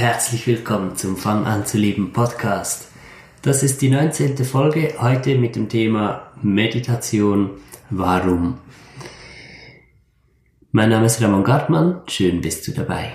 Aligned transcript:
Herzlich 0.00 0.46
willkommen 0.46 0.96
zum 0.96 1.18
Fang 1.18 1.44
an 1.44 1.66
zu 1.66 1.76
leben 1.76 2.14
Podcast. 2.14 2.88
Das 3.42 3.62
ist 3.62 3.82
die 3.82 3.90
19. 3.90 4.46
Folge 4.46 4.94
heute 4.98 5.36
mit 5.36 5.56
dem 5.56 5.68
Thema 5.68 6.32
Meditation. 6.40 7.50
Warum? 7.90 8.56
Mein 10.72 10.88
Name 10.88 11.04
ist 11.04 11.20
Ramon 11.20 11.44
Gartmann. 11.44 12.00
Schön 12.06 12.40
bist 12.40 12.66
du 12.66 12.72
dabei. 12.72 13.12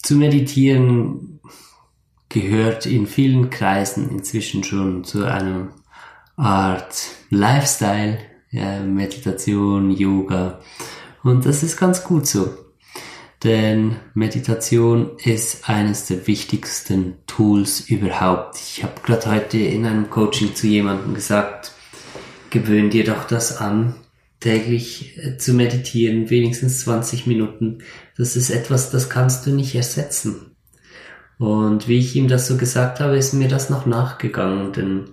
Zu 0.00 0.14
meditieren 0.14 1.40
gehört 2.28 2.86
in 2.86 3.08
vielen 3.08 3.50
Kreisen 3.50 4.10
inzwischen 4.10 4.62
schon 4.62 5.02
zu 5.02 5.24
einer 5.24 5.70
Art 6.36 7.16
Lifestyle, 7.30 8.20
ja, 8.52 8.78
Meditation, 8.78 9.90
Yoga. 9.90 10.60
Und 11.24 11.46
das 11.46 11.64
ist 11.64 11.76
ganz 11.76 12.04
gut 12.04 12.24
so. 12.24 12.67
Denn 13.44 13.96
Meditation 14.14 15.16
ist 15.18 15.68
eines 15.68 16.06
der 16.06 16.26
wichtigsten 16.26 17.14
Tools 17.26 17.80
überhaupt. 17.88 18.56
Ich 18.56 18.82
habe 18.82 19.00
gerade 19.04 19.30
heute 19.30 19.58
in 19.58 19.86
einem 19.86 20.10
Coaching 20.10 20.56
zu 20.56 20.66
jemandem 20.66 21.14
gesagt, 21.14 21.72
gewöhn 22.50 22.90
dir 22.90 23.04
doch 23.04 23.24
das 23.24 23.58
an, 23.58 23.94
täglich 24.40 25.18
äh, 25.18 25.36
zu 25.36 25.52
meditieren, 25.52 26.30
wenigstens 26.30 26.80
20 26.80 27.26
Minuten. 27.26 27.78
Das 28.16 28.34
ist 28.34 28.50
etwas, 28.50 28.90
das 28.90 29.08
kannst 29.08 29.46
du 29.46 29.50
nicht 29.50 29.74
ersetzen. 29.74 30.56
Und 31.38 31.86
wie 31.86 31.98
ich 31.98 32.16
ihm 32.16 32.26
das 32.26 32.48
so 32.48 32.56
gesagt 32.56 32.98
habe, 32.98 33.16
ist 33.16 33.32
mir 33.32 33.48
das 33.48 33.70
noch 33.70 33.86
nachgegangen, 33.86 34.72
den 34.72 35.10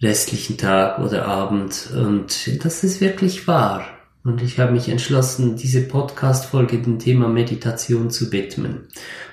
restlichen 0.00 0.56
Tag 0.56 0.98
oder 1.00 1.26
Abend. 1.26 1.90
Und 1.94 2.64
das 2.64 2.84
ist 2.84 3.02
wirklich 3.02 3.46
wahr. 3.46 3.97
Und 4.24 4.42
ich 4.42 4.58
habe 4.58 4.72
mich 4.72 4.88
entschlossen, 4.88 5.56
diese 5.56 5.82
Podcast-Folge 5.82 6.78
dem 6.78 6.98
Thema 6.98 7.28
Meditation 7.28 8.10
zu 8.10 8.32
widmen. 8.32 8.88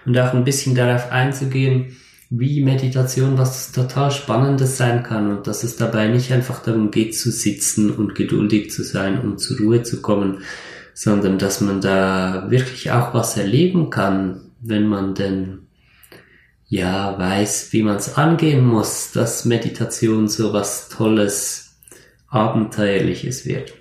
Und 0.05 0.17
auch 0.17 0.33
ein 0.33 0.43
bisschen 0.43 0.75
darauf 0.75 1.11
einzugehen, 1.11 1.97
wie 2.29 2.63
Meditation 2.63 3.37
was 3.37 3.71
total 3.71 4.11
Spannendes 4.11 4.77
sein 4.77 5.03
kann 5.03 5.35
und 5.35 5.47
dass 5.47 5.63
es 5.63 5.75
dabei 5.75 6.07
nicht 6.07 6.31
einfach 6.31 6.61
darum 6.61 6.91
geht 6.91 7.15
zu 7.15 7.31
sitzen 7.31 7.91
und 7.91 8.15
geduldig 8.15 8.71
zu 8.71 8.83
sein 8.83 9.19
und 9.21 9.39
zur 9.39 9.59
Ruhe 9.59 9.83
zu 9.83 10.01
kommen, 10.01 10.39
sondern 10.93 11.37
dass 11.37 11.61
man 11.61 11.81
da 11.81 12.49
wirklich 12.49 12.91
auch 12.91 13.13
was 13.13 13.37
erleben 13.37 13.89
kann, 13.89 14.51
wenn 14.61 14.87
man 14.87 15.13
denn 15.13 15.67
ja 16.67 17.17
weiß, 17.17 17.73
wie 17.73 17.83
man 17.83 17.97
es 17.97 18.15
angehen 18.17 18.65
muss, 18.65 19.11
dass 19.11 19.45
Meditation 19.45 20.27
so 20.27 20.51
was 20.51 20.89
Tolles, 20.89 21.77
Abenteuerliches 22.27 23.45
wird. 23.45 23.73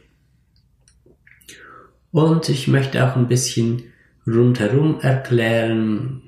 Und 2.15 2.49
ich 2.49 2.69
möchte 2.69 3.05
auch 3.05 3.17
ein 3.17 3.27
bisschen 3.27 3.93
rundherum 4.25 5.01
erklären, 5.01 6.23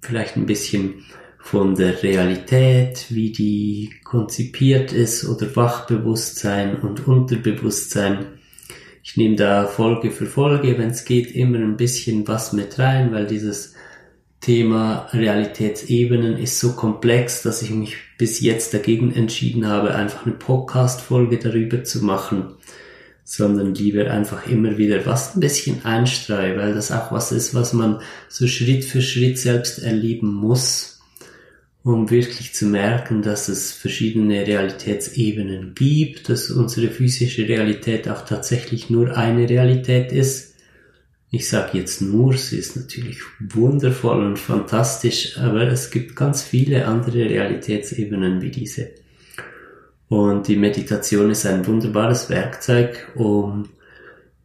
vielleicht 0.00 0.36
ein 0.36 0.46
bisschen 0.46 1.04
von 1.38 1.76
der 1.76 2.02
Realität, 2.02 3.06
wie 3.10 3.30
die 3.30 3.92
konzipiert 4.02 4.92
ist 4.92 5.24
oder 5.28 5.54
Wachbewusstsein 5.54 6.80
und 6.80 7.06
Unterbewusstsein. 7.06 8.26
Ich 9.04 9.16
nehme 9.16 9.36
da 9.36 9.68
Folge 9.68 10.10
für 10.10 10.26
Folge, 10.26 10.76
wenn 10.76 10.90
es 10.90 11.04
geht, 11.04 11.30
immer 11.30 11.58
ein 11.58 11.76
bisschen 11.76 12.26
was 12.26 12.52
mit 12.52 12.76
rein, 12.80 13.12
weil 13.12 13.28
dieses 13.28 13.74
Thema 14.40 15.06
Realitätsebenen 15.12 16.36
ist 16.36 16.58
so 16.58 16.72
komplex, 16.72 17.42
dass 17.42 17.62
ich 17.62 17.70
mich 17.70 17.94
bis 18.18 18.40
jetzt 18.40 18.74
dagegen 18.74 19.14
entschieden 19.14 19.68
habe, 19.68 19.94
einfach 19.94 20.26
eine 20.26 20.34
Podcast-Folge 20.34 21.38
darüber 21.38 21.84
zu 21.84 22.04
machen 22.04 22.56
sondern 23.30 23.74
lieber 23.74 24.10
einfach 24.10 24.46
immer 24.46 24.78
wieder 24.78 25.04
was 25.04 25.36
ein 25.36 25.40
bisschen 25.40 25.84
einstreue, 25.84 26.56
weil 26.56 26.72
das 26.72 26.90
auch 26.90 27.12
was 27.12 27.30
ist, 27.30 27.54
was 27.54 27.74
man 27.74 28.00
so 28.30 28.46
Schritt 28.46 28.86
für 28.86 29.02
Schritt 29.02 29.38
selbst 29.38 29.80
erleben 29.80 30.32
muss, 30.32 31.02
um 31.82 32.08
wirklich 32.08 32.54
zu 32.54 32.64
merken, 32.64 33.20
dass 33.20 33.50
es 33.50 33.70
verschiedene 33.72 34.46
Realitätsebenen 34.46 35.74
gibt, 35.74 36.30
dass 36.30 36.50
unsere 36.50 36.88
physische 36.88 37.46
Realität 37.46 38.08
auch 38.08 38.24
tatsächlich 38.24 38.88
nur 38.88 39.14
eine 39.14 39.46
Realität 39.46 40.10
ist. 40.10 40.54
Ich 41.30 41.50
sage 41.50 41.76
jetzt 41.76 42.00
nur, 42.00 42.32
sie 42.32 42.56
ist 42.56 42.76
natürlich 42.76 43.18
wundervoll 43.40 44.24
und 44.24 44.38
fantastisch, 44.38 45.36
aber 45.36 45.68
es 45.68 45.90
gibt 45.90 46.16
ganz 46.16 46.42
viele 46.42 46.86
andere 46.86 47.28
Realitätsebenen 47.28 48.40
wie 48.40 48.50
diese. 48.50 48.88
Und 50.08 50.48
die 50.48 50.56
Meditation 50.56 51.30
ist 51.30 51.44
ein 51.46 51.66
wunderbares 51.66 52.30
Werkzeug, 52.30 53.08
um 53.14 53.68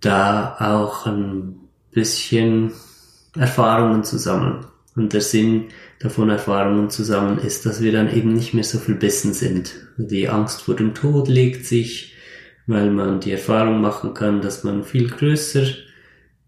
da 0.02 0.58
auch 0.60 1.06
ein 1.06 1.56
bisschen 1.92 2.72
Erfahrungen 3.36 4.04
zu 4.04 4.18
sammeln. 4.18 4.66
Und 4.96 5.14
der 5.14 5.22
Sinn 5.22 5.66
davon 6.00 6.30
Erfahrungen 6.30 6.90
zu 6.90 7.04
sammeln 7.04 7.40
ist, 7.40 7.66
dass 7.66 7.82
wir 7.82 7.92
dann 7.92 8.14
eben 8.14 8.34
nicht 8.34 8.54
mehr 8.54 8.64
so 8.64 8.78
verbissen 8.78 9.34
sind. 9.34 9.74
Die 9.98 10.28
Angst 10.30 10.62
vor 10.62 10.76
dem 10.76 10.94
Tod 10.94 11.30
legt 11.30 11.66
sich, 11.66 12.14
weil 12.68 12.92
man 12.92 13.20
die 13.20 13.32
Erfahrung 13.32 13.82
machen 13.82 14.14
kann, 14.14 14.42
dass 14.42 14.64
man 14.64 14.84
viel 14.84 15.10
größer 15.10 15.66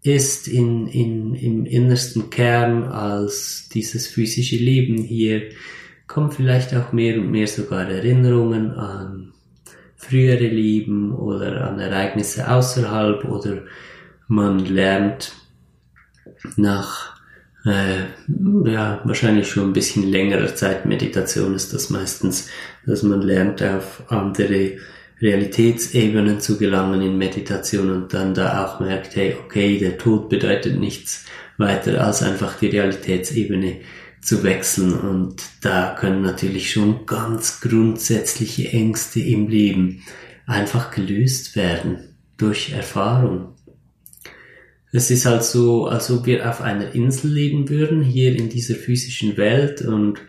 ist 0.02 0.46
in, 0.46 0.86
in, 0.86 1.34
im 1.34 1.66
innersten 1.66 2.30
Kern 2.30 2.84
als 2.84 3.68
dieses 3.72 4.06
physische 4.06 4.56
Leben 4.56 4.98
hier 4.98 5.48
kommen 6.06 6.30
vielleicht 6.30 6.74
auch 6.74 6.92
mehr 6.92 7.16
und 7.16 7.30
mehr 7.30 7.46
sogar 7.46 7.88
Erinnerungen 7.88 8.72
an 8.72 9.32
frühere 9.96 10.46
Leben 10.46 11.12
oder 11.14 11.68
an 11.68 11.78
Ereignisse 11.78 12.50
außerhalb 12.50 13.24
oder 13.24 13.62
man 14.28 14.58
lernt 14.60 15.32
nach 16.56 17.16
äh, 17.64 18.04
ja, 18.70 19.00
wahrscheinlich 19.04 19.48
schon 19.48 19.70
ein 19.70 19.72
bisschen 19.72 20.08
längerer 20.08 20.54
Zeit 20.54 20.86
Meditation 20.86 21.54
ist 21.54 21.72
das 21.72 21.90
meistens, 21.90 22.48
dass 22.84 23.02
man 23.02 23.22
lernt 23.22 23.62
auf 23.62 24.02
andere 24.08 24.78
Realitätsebenen 25.20 26.40
zu 26.40 26.58
gelangen 26.58 27.00
in 27.00 27.16
Meditation 27.16 27.90
und 27.90 28.12
dann 28.12 28.34
da 28.34 28.64
auch 28.64 28.80
merkt, 28.80 29.16
hey, 29.16 29.36
okay, 29.42 29.78
der 29.78 29.98
Tod 29.98 30.28
bedeutet 30.28 30.78
nichts 30.78 31.24
weiter 31.56 32.04
als 32.04 32.22
einfach 32.22 32.58
die 32.58 32.68
Realitätsebene 32.68 33.80
zu 34.26 34.42
wechseln. 34.42 34.92
Und 34.92 35.42
da 35.62 35.96
können 35.98 36.22
natürlich 36.22 36.72
schon 36.72 37.06
ganz 37.06 37.60
grundsätzliche 37.60 38.68
Ängste 38.68 39.20
im 39.20 39.48
Leben 39.48 40.02
einfach 40.46 40.90
gelöst 40.90 41.56
werden 41.56 42.16
durch 42.36 42.72
Erfahrung. 42.72 43.54
Es 44.92 45.10
ist 45.10 45.26
halt 45.26 45.44
so, 45.44 45.86
als 45.86 46.10
ob 46.10 46.26
wir 46.26 46.48
auf 46.48 46.60
einer 46.60 46.94
Insel 46.94 47.32
leben 47.32 47.68
würden, 47.68 48.02
hier 48.02 48.34
in 48.34 48.48
dieser 48.48 48.74
physischen 48.74 49.36
Welt 49.36 49.82
und 49.82 50.20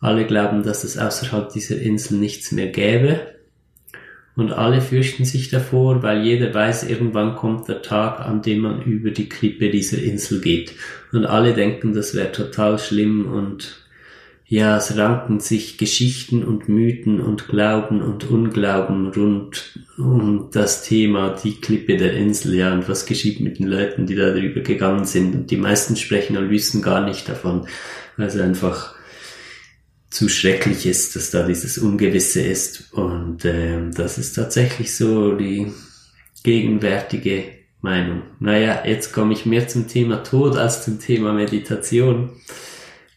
alle 0.00 0.26
glauben, 0.26 0.62
dass 0.62 0.84
es 0.84 0.96
außerhalb 0.96 1.52
dieser 1.52 1.80
Insel 1.80 2.18
nichts 2.18 2.52
mehr 2.52 2.68
gäbe 2.68 3.20
und 4.36 4.52
alle 4.52 4.80
fürchten 4.80 5.24
sich 5.24 5.50
davor, 5.50 6.02
weil 6.02 6.24
jeder 6.24 6.54
weiß, 6.54 6.88
irgendwann 6.88 7.36
kommt 7.36 7.68
der 7.68 7.82
Tag, 7.82 8.20
an 8.20 8.42
dem 8.42 8.60
man 8.60 8.82
über 8.82 9.10
die 9.10 9.28
Klippe 9.28 9.70
dieser 9.70 9.98
Insel 10.02 10.40
geht. 10.40 10.72
Und 11.12 11.26
alle 11.26 11.54
denken, 11.54 11.92
das 11.92 12.14
wäre 12.14 12.32
total 12.32 12.78
schlimm 12.78 13.26
und 13.26 13.80
ja, 14.50 14.78
es 14.78 14.96
ranken 14.96 15.38
sich 15.38 15.78
Geschichten 15.78 16.42
und 16.42 16.68
Mythen 16.68 17.20
und 17.20 17.46
Glauben 17.46 18.02
und 18.02 18.28
Unglauben 18.28 19.06
rund 19.06 19.78
um 19.96 20.48
das 20.50 20.82
Thema 20.82 21.36
die 21.40 21.60
Klippe 21.60 21.96
der 21.96 22.14
Insel, 22.14 22.56
ja, 22.56 22.72
und 22.72 22.88
was 22.88 23.06
geschieht 23.06 23.38
mit 23.38 23.60
den 23.60 23.68
Leuten, 23.68 24.06
die 24.06 24.16
da 24.16 24.32
drüber 24.32 24.62
gegangen 24.62 25.04
sind. 25.04 25.36
Und 25.36 25.52
die 25.52 25.56
meisten 25.56 25.94
sprechen 25.94 26.36
und 26.36 26.50
wissen 26.50 26.82
gar 26.82 27.04
nicht 27.04 27.28
davon, 27.28 27.68
weil 28.16 28.28
sie 28.28 28.42
einfach 28.42 28.96
zu 30.10 30.28
schrecklich 30.28 30.84
ist, 30.84 31.14
dass 31.14 31.30
da 31.30 31.46
dieses 31.46 31.78
Ungewisse 31.78 32.42
ist. 32.42 32.92
Und 32.92 33.44
äh, 33.44 33.88
das 33.94 34.18
ist 34.18 34.32
tatsächlich 34.32 34.96
so 34.96 35.36
die 35.36 35.72
gegenwärtige 36.42 37.59
Meinung. 37.82 38.22
Naja, 38.38 38.82
jetzt 38.84 39.12
komme 39.12 39.32
ich 39.32 39.46
mehr 39.46 39.68
zum 39.68 39.88
Thema 39.88 40.22
Tod 40.22 40.56
als 40.56 40.84
zum 40.84 41.00
Thema 41.00 41.32
Meditation. 41.32 42.30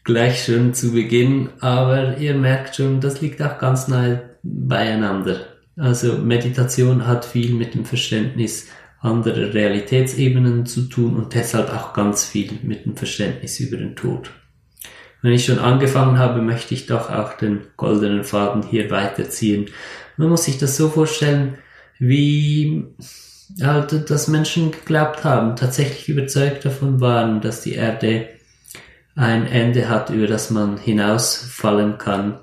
Gleich 0.04 0.44
schon 0.44 0.74
zu 0.74 0.92
Beginn, 0.92 1.50
aber 1.60 2.18
ihr 2.18 2.34
merkt 2.34 2.76
schon, 2.76 3.00
das 3.00 3.20
liegt 3.20 3.40
auch 3.42 3.58
ganz 3.58 3.88
nahe 3.88 4.36
beieinander. 4.42 5.40
Also 5.76 6.18
Meditation 6.18 7.06
hat 7.06 7.24
viel 7.24 7.54
mit 7.54 7.74
dem 7.74 7.84
Verständnis 7.84 8.68
anderer 9.00 9.52
Realitätsebenen 9.52 10.66
zu 10.66 10.82
tun 10.82 11.16
und 11.16 11.34
deshalb 11.34 11.70
auch 11.70 11.92
ganz 11.92 12.24
viel 12.24 12.52
mit 12.62 12.84
dem 12.84 12.96
Verständnis 12.96 13.60
über 13.60 13.76
den 13.76 13.96
Tod 13.96 14.30
wenn 15.24 15.32
ich 15.32 15.46
schon 15.46 15.58
angefangen 15.58 16.18
habe, 16.18 16.42
möchte 16.42 16.74
ich 16.74 16.84
doch 16.84 17.08
auch 17.08 17.32
den 17.32 17.62
goldenen 17.78 18.24
Faden 18.24 18.62
hier 18.62 18.90
weiterziehen. 18.90 19.70
Man 20.18 20.28
muss 20.28 20.44
sich 20.44 20.58
das 20.58 20.76
so 20.76 20.90
vorstellen, 20.90 21.56
wie 21.98 22.84
halt, 23.62 24.10
dass 24.10 24.28
Menschen 24.28 24.70
geglaubt 24.72 25.24
haben, 25.24 25.56
tatsächlich 25.56 26.08
überzeugt 26.08 26.64
davon 26.64 27.00
waren, 27.00 27.40
dass 27.40 27.62
die 27.62 27.74
Erde 27.74 28.28
ein 29.16 29.46
Ende 29.46 29.88
hat, 29.88 30.10
über 30.10 30.26
das 30.26 30.50
man 30.50 30.76
hinausfallen 30.76 31.98
kann, 31.98 32.40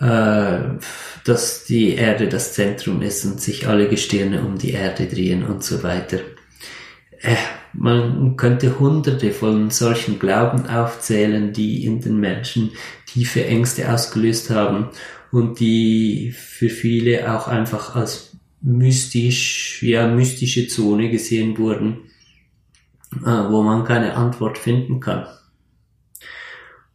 äh, 0.00 0.78
dass 1.24 1.64
die 1.64 1.94
Erde 1.94 2.28
das 2.28 2.52
Zentrum 2.52 3.02
ist 3.02 3.24
und 3.24 3.40
sich 3.40 3.68
alle 3.68 3.88
Gestirne 3.88 4.42
um 4.42 4.58
die 4.58 4.72
Erde 4.72 5.06
drehen 5.06 5.44
und 5.44 5.62
so 5.62 5.82
weiter. 5.82 6.18
äh, 7.20 7.36
man 7.74 8.36
könnte 8.36 8.78
hunderte 8.80 9.30
von 9.30 9.70
solchen 9.70 10.18
Glauben 10.18 10.68
aufzählen, 10.68 11.52
die 11.52 11.84
in 11.84 12.00
den 12.00 12.18
Menschen 12.18 12.72
tiefe 13.06 13.44
Ängste 13.44 13.92
ausgelöst 13.92 14.50
haben 14.50 14.88
und 15.30 15.60
die 15.60 16.32
für 16.32 16.70
viele 16.70 17.32
auch 17.32 17.46
einfach 17.46 17.94
als 17.94 18.37
mystisch, 18.60 19.82
ja, 19.82 20.06
mystische 20.08 20.66
Zone 20.68 21.10
gesehen 21.10 21.56
wurden, 21.58 21.98
äh, 23.24 23.50
wo 23.50 23.62
man 23.62 23.84
keine 23.84 24.14
Antwort 24.14 24.58
finden 24.58 25.00
kann. 25.00 25.26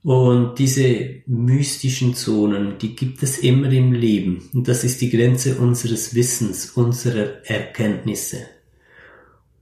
Und 0.03 0.59
diese 0.59 1.21
mystischen 1.27 2.13
Zonen, 2.13 2.77
die 2.77 2.93
gibt 2.93 3.23
es 3.23 3.39
immer 3.39 3.71
im 3.71 3.93
Leben. 3.93 4.49
Und 4.53 4.67
das 4.67 4.83
ist 4.83 4.99
die 4.99 5.09
Grenze 5.09 5.55
unseres 5.55 6.13
Wissens, 6.13 6.71
unserer 6.71 7.45
Erkenntnisse. 7.45 8.39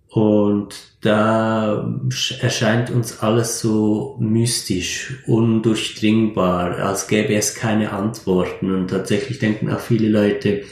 Und 0.10 0.98
da 1.02 1.98
erscheint 2.42 2.90
uns 2.90 3.20
alles 3.20 3.62
so 3.62 4.18
mystisch, 4.20 5.24
undurchdringbar, 5.28 6.80
als 6.80 7.08
gäbe 7.08 7.36
es 7.36 7.54
keine 7.54 7.94
Antworten. 7.94 8.74
Und 8.74 8.90
tatsächlich 8.90 9.38
denken 9.38 9.70
auch 9.70 9.80
viele 9.80 10.10
Leute 10.10 10.64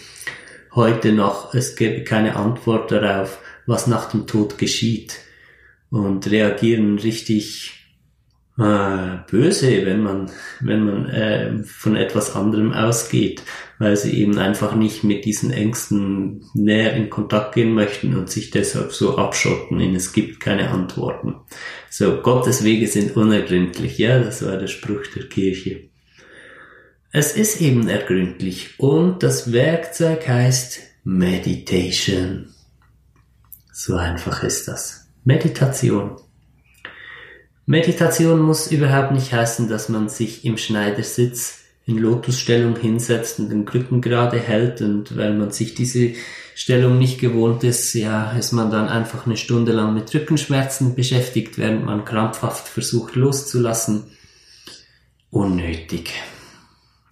heute 0.79 1.11
noch, 1.11 1.53
es 1.53 1.75
gäbe 1.75 2.03
keine 2.05 2.37
Antwort 2.37 2.89
darauf, 2.91 3.39
was 3.65 3.85
nach 3.85 4.09
dem 4.09 4.25
Tod 4.27 4.57
geschieht. 4.57 5.17
Und 5.91 6.29
reagieren 6.29 6.97
richtig 6.99 7.79
äh, 8.57 9.17
böse, 9.29 9.85
wenn 9.85 10.01
man, 10.01 10.31
wenn 10.61 10.85
man 10.85 11.09
äh, 11.09 11.63
von 11.63 11.95
etwas 11.95 12.35
anderem 12.35 12.71
ausgeht, 12.71 13.41
weil 13.77 13.97
sie 13.97 14.21
eben 14.21 14.37
einfach 14.37 14.75
nicht 14.75 15.03
mit 15.03 15.25
diesen 15.25 15.51
Ängsten 15.51 16.45
näher 16.53 16.93
in 16.93 17.09
Kontakt 17.09 17.55
gehen 17.55 17.73
möchten 17.73 18.15
und 18.15 18.29
sich 18.29 18.51
deshalb 18.51 18.93
so 18.93 19.17
abschotten 19.17 19.79
in 19.79 19.95
es 19.95 20.13
gibt 20.13 20.39
keine 20.39 20.69
Antworten. 20.69 21.35
So, 21.89 22.21
Gottes 22.21 22.63
Wege 22.63 22.87
sind 22.87 23.17
unergründlich, 23.17 23.97
ja, 23.97 24.19
das 24.19 24.45
war 24.45 24.57
der 24.57 24.67
Spruch 24.67 25.07
der 25.15 25.27
Kirche. 25.27 25.88
Es 27.11 27.35
ist 27.35 27.59
eben 27.59 27.87
ergründlich 27.87 28.75
und 28.77 29.23
das 29.23 29.51
Werkzeug 29.51 30.27
heißt 30.27 30.79
Meditation. 31.03 32.49
So 33.73 33.95
einfach 33.95 34.43
ist 34.43 34.67
das. 34.67 35.07
Meditation. 35.23 36.17
Meditation 37.65 38.39
muss 38.39 38.71
überhaupt 38.71 39.11
nicht 39.13 39.33
heißen, 39.33 39.67
dass 39.67 39.89
man 39.89 40.07
sich 40.07 40.45
im 40.45 40.57
Schneidersitz 40.57 41.61
in 41.87 41.97
Lotusstellung 41.97 42.75
hinsetzt 42.75 43.39
und 43.39 43.49
den 43.49 43.67
Rücken 43.67 44.01
gerade 44.01 44.37
hält 44.37 44.83
und 44.83 45.17
weil 45.17 45.33
man 45.33 45.49
sich 45.49 45.73
diese 45.73 46.13
Stellung 46.53 46.99
nicht 46.99 47.19
gewohnt 47.19 47.63
ist, 47.63 47.95
ja, 47.95 48.33
ist 48.33 48.51
man 48.51 48.69
dann 48.69 48.87
einfach 48.87 49.25
eine 49.25 49.37
Stunde 49.37 49.71
lang 49.71 49.95
mit 49.95 50.13
Rückenschmerzen 50.13 50.93
beschäftigt, 50.93 51.57
während 51.57 51.85
man 51.85 52.05
krampfhaft 52.05 52.67
versucht 52.67 53.15
loszulassen. 53.15 54.03
Unnötig. 55.31 56.11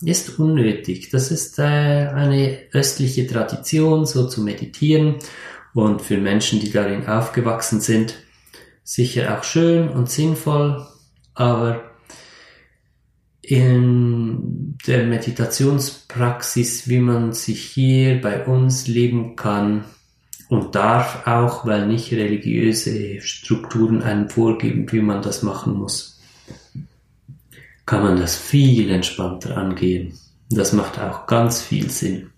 Ist 0.02 0.38
unnötig. 0.38 1.10
Das 1.10 1.32
ist 1.32 1.58
äh, 1.58 1.64
eine 1.64 2.60
östliche 2.72 3.26
Tradition, 3.26 4.06
so 4.06 4.28
zu 4.28 4.42
meditieren. 4.42 5.16
Und 5.74 6.02
für 6.02 6.18
Menschen, 6.18 6.60
die 6.60 6.72
darin 6.72 7.08
aufgewachsen 7.08 7.82
sind, 7.82 8.16
sicher 8.84 9.38
auch 9.38 9.44
schön 9.44 9.90
und 9.90 10.10
sinnvoll, 10.10 10.88
aber 11.34 11.84
in 13.42 14.78
der 14.86 15.06
Meditationspraxis, 15.06 16.88
wie 16.90 17.00
man 17.00 17.34
sich 17.34 17.64
hier 17.64 18.20
bei 18.22 18.46
uns 18.46 18.88
leben 18.88 19.36
kann 19.36 19.86
und 20.50 20.76
darf 20.76 21.28
auch, 21.28 21.66
weil 21.66 21.88
nicht 21.88 22.12
religiöse 22.12 23.22
Strukturen 23.22 24.04
einem 24.04 24.30
vorgeben, 24.30 24.92
wie 24.92 25.02
man 25.02 25.22
das 25.22 25.44
machen 25.44 25.74
muss, 25.74 26.17
kann 27.88 28.04
man 28.04 28.18
das 28.18 28.36
viel 28.36 28.92
entspannter 28.92 29.58
angehen. 29.58 30.14
Das 30.52 30.74
macht 30.74 31.00
auch 31.00 31.26
ganz 31.26 31.62
viel 31.62 31.90
Sinn. 31.90 32.30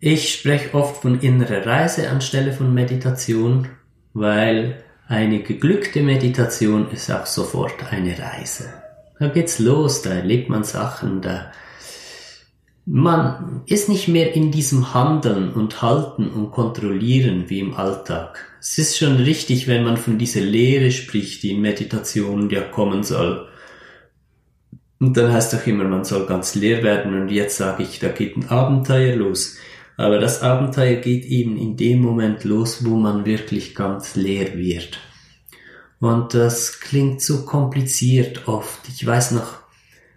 Ich 0.00 0.32
spreche 0.32 0.74
oft 0.74 1.02
von 1.02 1.20
innerer 1.20 1.64
Reise 1.64 2.10
anstelle 2.10 2.52
von 2.52 2.74
Meditation, 2.74 3.68
weil 4.14 4.82
eine 5.06 5.42
geglückte 5.42 6.02
Meditation 6.02 6.90
ist 6.90 7.10
auch 7.10 7.26
sofort 7.26 7.92
eine 7.92 8.18
Reise. 8.18 8.72
Da 9.18 9.28
geht's 9.28 9.58
los, 9.58 10.02
da 10.02 10.10
erlebt 10.10 10.48
man 10.48 10.64
Sachen, 10.64 11.20
da 11.20 11.52
man 12.86 13.62
ist 13.66 13.88
nicht 13.88 14.06
mehr 14.06 14.34
in 14.34 14.52
diesem 14.52 14.94
Handeln 14.94 15.52
und 15.52 15.82
Halten 15.82 16.28
und 16.28 16.52
Kontrollieren 16.52 17.50
wie 17.50 17.58
im 17.58 17.74
Alltag. 17.74 18.38
Es 18.60 18.78
ist 18.78 18.96
schon 18.96 19.16
richtig, 19.16 19.66
wenn 19.66 19.82
man 19.82 19.96
von 19.96 20.18
dieser 20.18 20.40
Lehre 20.40 20.92
spricht, 20.92 21.42
die 21.42 21.50
in 21.50 21.60
Meditation 21.60 22.48
ja 22.48 22.60
kommen 22.60 23.02
soll. 23.02 23.48
Und 25.00 25.16
dann 25.16 25.32
heißt 25.32 25.52
doch 25.52 25.66
immer, 25.66 25.84
man 25.84 26.04
soll 26.04 26.26
ganz 26.26 26.54
leer 26.54 26.84
werden 26.84 27.20
und 27.20 27.28
jetzt 27.28 27.56
sage 27.56 27.82
ich, 27.82 27.98
da 27.98 28.08
geht 28.08 28.36
ein 28.36 28.48
Abenteuer 28.48 29.16
los. 29.16 29.56
Aber 29.96 30.18
das 30.18 30.42
Abenteuer 30.42 30.96
geht 30.96 31.24
eben 31.24 31.56
in 31.56 31.76
dem 31.76 32.00
Moment 32.00 32.44
los, 32.44 32.84
wo 32.84 32.96
man 32.96 33.26
wirklich 33.26 33.74
ganz 33.74 34.14
leer 34.14 34.56
wird. 34.56 35.00
Und 35.98 36.34
das 36.34 36.80
klingt 36.80 37.20
so 37.20 37.44
kompliziert 37.44 38.46
oft. 38.46 38.88
Ich 38.88 39.04
weiß 39.04 39.32
noch, 39.32 39.65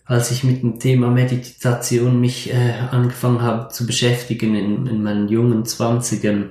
als 0.10 0.32
ich 0.32 0.44
mit 0.44 0.64
dem 0.64 0.80
Thema 0.80 1.12
Meditation 1.12 2.20
mich 2.20 2.52
äh, 2.52 2.74
angefangen 2.90 3.44
habe 3.44 3.70
zu 3.70 3.86
beschäftigen 3.86 4.56
in, 4.56 4.88
in 4.88 5.04
meinen 5.04 5.30
jungen 5.30 5.66
Zwanzigern, 5.66 6.50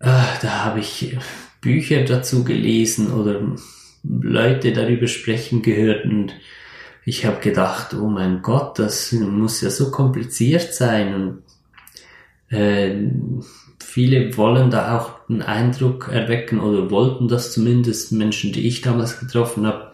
äh, 0.00 0.24
da 0.42 0.64
habe 0.64 0.80
ich 0.80 1.16
Bücher 1.60 2.02
dazu 2.02 2.42
gelesen 2.42 3.12
oder 3.12 3.40
Leute 4.02 4.72
darüber 4.72 5.06
sprechen 5.06 5.62
gehört 5.62 6.06
und 6.06 6.34
ich 7.04 7.24
habe 7.24 7.40
gedacht, 7.40 7.94
oh 7.94 8.08
mein 8.08 8.42
Gott, 8.42 8.80
das 8.80 9.12
muss 9.12 9.60
ja 9.60 9.70
so 9.70 9.92
kompliziert 9.92 10.74
sein 10.74 11.14
und 11.14 11.42
äh, 12.56 12.96
viele 13.78 14.36
wollen 14.36 14.70
da 14.70 14.98
auch 14.98 15.28
einen 15.28 15.42
Eindruck 15.42 16.08
erwecken 16.08 16.58
oder 16.58 16.90
wollten 16.90 17.28
das 17.28 17.52
zumindest. 17.52 18.10
Menschen, 18.10 18.52
die 18.52 18.66
ich 18.66 18.80
damals 18.80 19.20
getroffen 19.20 19.68
habe 19.68 19.87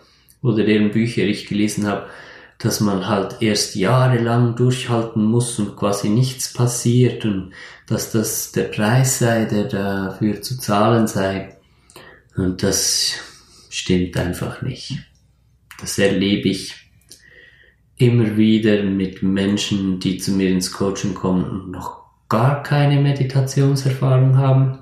oder 0.45 0.65
deren 0.65 0.91
Bücher 0.91 1.25
ich 1.25 1.47
gelesen 1.47 1.87
habe, 1.87 2.07
dass 2.59 2.81
man 2.81 3.09
halt 3.09 3.41
erst 3.41 3.75
jahrelang 3.75 4.57
durchhalten 4.57 5.25
muss 5.25 5.59
und 5.59 5.75
quasi 5.75 6.11
nichts 6.11 6.53
passiert 6.53 7.25
und 7.25 7.53
dass 7.89 8.13
das 8.13 8.53
der 8.53 8.65
Preis 8.65 9.19
sei, 9.19 9.47
der 9.47 9.65
dafür 9.65 10.41
zu 10.43 10.59
zahlen 10.59 11.07
sei. 11.07 11.57
Und 12.37 12.63
das 12.63 13.15
stimmt 13.71 14.17
einfach 14.17 14.63
nicht. 14.63 14.99
Das 15.81 15.99
erlebe 15.99 16.51
ich 16.51 16.75
immer 17.97 18.37
wieder 18.37 18.83
mit 18.83 19.23
Menschen, 19.23 19.99
die 19.99 20.19
zu 20.19 20.33
mir 20.33 20.51
ins 20.51 20.73
Coaching 20.73 21.15
kommen 21.15 21.45
und 21.45 21.71
noch 21.71 22.05
gar 22.29 22.63
keine 22.63 23.01
Meditationserfahrung 23.01 24.37
haben. 24.37 24.81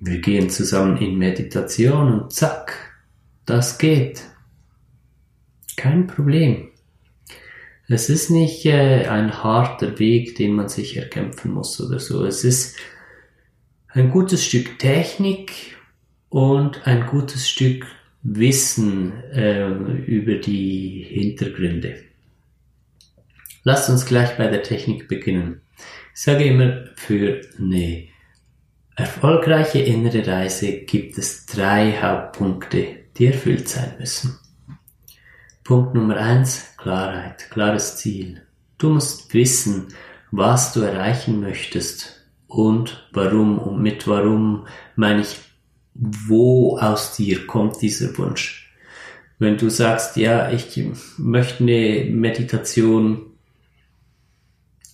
Wir 0.00 0.20
gehen 0.20 0.50
zusammen 0.50 0.96
in 0.98 1.16
Meditation 1.16 2.12
und 2.12 2.32
zack, 2.32 2.87
das 3.48 3.78
geht. 3.78 4.22
Kein 5.76 6.06
Problem. 6.06 6.68
Es 7.88 8.10
ist 8.10 8.30
nicht 8.30 8.66
äh, 8.66 9.06
ein 9.06 9.42
harter 9.42 9.98
Weg, 9.98 10.36
den 10.36 10.52
man 10.52 10.68
sich 10.68 10.96
erkämpfen 10.96 11.52
muss 11.52 11.80
oder 11.80 11.98
so. 11.98 12.24
Es 12.26 12.44
ist 12.44 12.76
ein 13.88 14.10
gutes 14.10 14.44
Stück 14.44 14.78
Technik 14.78 15.76
und 16.28 16.86
ein 16.86 17.06
gutes 17.06 17.48
Stück 17.48 17.86
Wissen 18.22 19.12
äh, 19.32 19.68
über 19.68 20.34
die 20.34 21.06
Hintergründe. 21.08 21.96
Lasst 23.62 23.88
uns 23.88 24.04
gleich 24.04 24.36
bei 24.36 24.48
der 24.48 24.62
Technik 24.62 25.08
beginnen. 25.08 25.62
Ich 26.14 26.22
sage 26.22 26.44
immer, 26.44 26.84
für 26.96 27.40
eine 27.58 28.08
erfolgreiche 28.96 29.78
innere 29.78 30.26
Reise 30.26 30.80
gibt 30.80 31.16
es 31.16 31.46
drei 31.46 31.92
Hauptpunkte, 32.02 32.97
die 33.18 33.26
erfüllt 33.26 33.68
sein 33.68 33.94
müssen. 33.98 34.38
Punkt 35.64 35.94
Nummer 35.94 36.16
eins: 36.16 36.74
Klarheit, 36.76 37.50
klares 37.50 37.96
Ziel. 37.96 38.42
Du 38.78 38.90
musst 38.90 39.32
wissen, 39.34 39.88
was 40.30 40.72
du 40.72 40.80
erreichen 40.80 41.40
möchtest 41.40 42.24
und 42.46 43.08
warum. 43.12 43.58
Und 43.58 43.82
mit 43.82 44.06
warum 44.06 44.66
meine 44.96 45.22
ich, 45.22 45.38
wo 45.94 46.78
aus 46.78 47.16
dir 47.16 47.46
kommt 47.46 47.82
dieser 47.82 48.16
Wunsch. 48.18 48.76
Wenn 49.38 49.56
du 49.56 49.68
sagst, 49.68 50.16
ja, 50.16 50.50
ich 50.50 50.80
möchte 51.16 51.62
eine 51.62 52.08
Meditation 52.10 53.27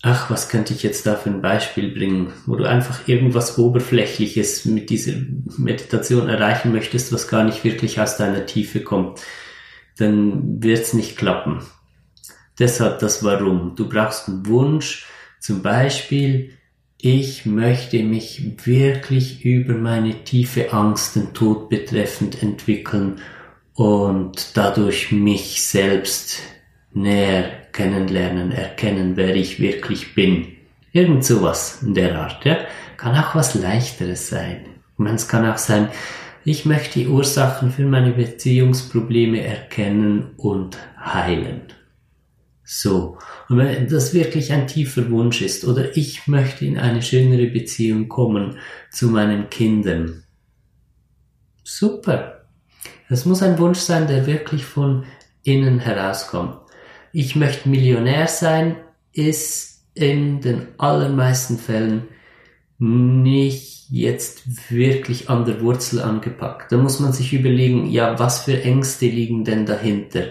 ach, 0.04 0.30
was 0.30 0.50
könnte 0.50 0.74
ich 0.74 0.82
jetzt 0.82 1.06
da 1.06 1.16
für 1.16 1.30
ein 1.30 1.40
Beispiel 1.40 1.92
bringen, 1.92 2.32
wo 2.44 2.56
du 2.56 2.64
einfach 2.64 3.08
irgendwas 3.08 3.56
Oberflächliches 3.56 4.66
mit 4.66 4.90
dieser 4.90 5.14
Meditation 5.56 6.28
erreichen 6.28 6.72
möchtest, 6.72 7.10
was 7.10 7.26
gar 7.26 7.42
nicht 7.42 7.64
wirklich 7.64 7.98
aus 8.00 8.18
deiner 8.18 8.44
Tiefe 8.44 8.80
kommt, 8.80 9.20
dann 9.96 10.62
wird's 10.62 10.92
nicht 10.92 11.16
klappen. 11.16 11.62
Deshalb 12.58 12.98
das 12.98 13.24
Warum. 13.24 13.76
Du 13.76 13.88
brauchst 13.88 14.28
einen 14.28 14.46
Wunsch, 14.46 15.06
zum 15.40 15.62
Beispiel, 15.62 16.50
ich 17.00 17.46
möchte 17.46 18.02
mich 18.02 18.66
wirklich 18.66 19.42
über 19.44 19.74
meine 19.74 20.24
tiefe 20.24 20.72
Angst, 20.74 21.16
den 21.16 21.32
Tod 21.32 21.70
betreffend 21.70 22.42
entwickeln 22.42 23.20
und 23.72 24.50
dadurch 24.54 25.12
mich 25.12 25.62
selbst 25.62 26.40
näher 26.94 27.50
kennenlernen, 27.72 28.52
erkennen, 28.52 29.16
wer 29.16 29.34
ich 29.34 29.60
wirklich 29.60 30.14
bin. 30.14 30.46
Irgend 30.92 31.24
sowas 31.24 31.82
in 31.82 31.94
der 31.94 32.18
Art, 32.18 32.44
ja. 32.44 32.58
Kann 32.96 33.16
auch 33.16 33.34
was 33.34 33.54
leichteres 33.54 34.28
sein. 34.28 34.66
Ich 34.92 34.98
meine, 34.98 35.16
es 35.16 35.28
kann 35.28 35.44
auch 35.44 35.58
sein, 35.58 35.88
ich 36.44 36.64
möchte 36.64 37.00
die 37.00 37.08
Ursachen 37.08 37.72
für 37.72 37.84
meine 37.84 38.12
Beziehungsprobleme 38.12 39.42
erkennen 39.42 40.30
und 40.36 40.78
heilen. 40.98 41.62
So. 42.64 43.18
Und 43.48 43.58
wenn 43.58 43.88
das 43.88 44.14
wirklich 44.14 44.52
ein 44.52 44.66
tiefer 44.66 45.10
Wunsch 45.10 45.42
ist, 45.42 45.64
oder 45.64 45.96
ich 45.96 46.26
möchte 46.26 46.64
in 46.64 46.78
eine 46.78 47.02
schönere 47.02 47.46
Beziehung 47.46 48.08
kommen 48.08 48.58
zu 48.90 49.08
meinen 49.08 49.50
Kindern. 49.50 50.24
Super. 51.62 52.46
Das 53.08 53.26
muss 53.26 53.42
ein 53.42 53.58
Wunsch 53.58 53.78
sein, 53.78 54.06
der 54.06 54.26
wirklich 54.26 54.64
von 54.64 55.04
innen 55.42 55.78
herauskommt. 55.78 56.63
Ich 57.16 57.36
möchte 57.36 57.68
Millionär 57.68 58.26
sein, 58.26 58.74
ist 59.12 59.84
in 59.94 60.40
den 60.40 60.66
allermeisten 60.78 61.58
Fällen 61.58 62.08
nicht 62.80 63.88
jetzt 63.88 64.72
wirklich 64.72 65.30
an 65.30 65.44
der 65.44 65.60
Wurzel 65.60 66.02
angepackt. 66.02 66.72
Da 66.72 66.76
muss 66.76 66.98
man 66.98 67.12
sich 67.12 67.32
überlegen, 67.32 67.88
ja, 67.88 68.18
was 68.18 68.40
für 68.40 68.60
Ängste 68.60 69.06
liegen 69.06 69.44
denn 69.44 69.64
dahinter? 69.64 70.24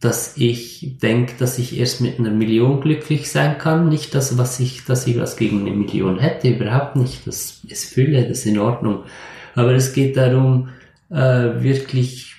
Dass 0.00 0.38
ich 0.38 0.96
denke, 1.02 1.34
dass 1.38 1.58
ich 1.58 1.78
erst 1.78 2.00
mit 2.00 2.18
einer 2.18 2.30
Million 2.30 2.80
glücklich 2.80 3.30
sein 3.30 3.58
kann, 3.58 3.90
nicht 3.90 4.14
das, 4.14 4.38
was 4.38 4.58
ich, 4.58 4.86
dass 4.86 5.06
ich 5.06 5.18
was 5.18 5.36
gegen 5.36 5.60
eine 5.60 5.76
Million 5.76 6.18
hätte, 6.18 6.48
überhaupt 6.48 6.96
nicht. 6.96 7.26
Das 7.26 7.60
ist 7.68 7.92
Fülle, 7.92 8.26
das 8.26 8.38
ist 8.38 8.46
in 8.46 8.58
Ordnung. 8.58 9.04
Aber 9.54 9.74
es 9.74 9.92
geht 9.92 10.16
darum, 10.16 10.70
äh, 11.10 11.62
wirklich 11.62 12.36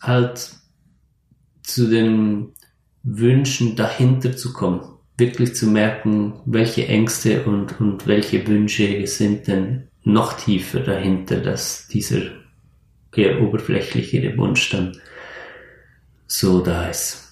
halt 0.00 0.52
zu 1.64 1.90
den 1.90 2.52
Wünschen 3.02 3.76
dahinter 3.76 4.36
zu 4.36 4.52
kommen 4.52 4.92
wirklich 5.22 5.54
zu 5.54 5.66
merken, 5.66 6.34
welche 6.46 6.88
Ängste 6.88 7.44
und, 7.44 7.80
und 7.80 8.06
welche 8.06 8.46
Wünsche 8.46 9.06
sind 9.06 9.46
denn 9.46 9.88
noch 10.02 10.32
tiefer 10.32 10.80
dahinter, 10.80 11.36
dass 11.36 11.86
dieser 11.88 12.22
eher 13.14 13.40
oberflächliche 13.42 14.36
Wunsch 14.36 14.70
dann 14.70 14.96
so 16.26 16.60
da 16.60 16.88
ist. 16.88 17.28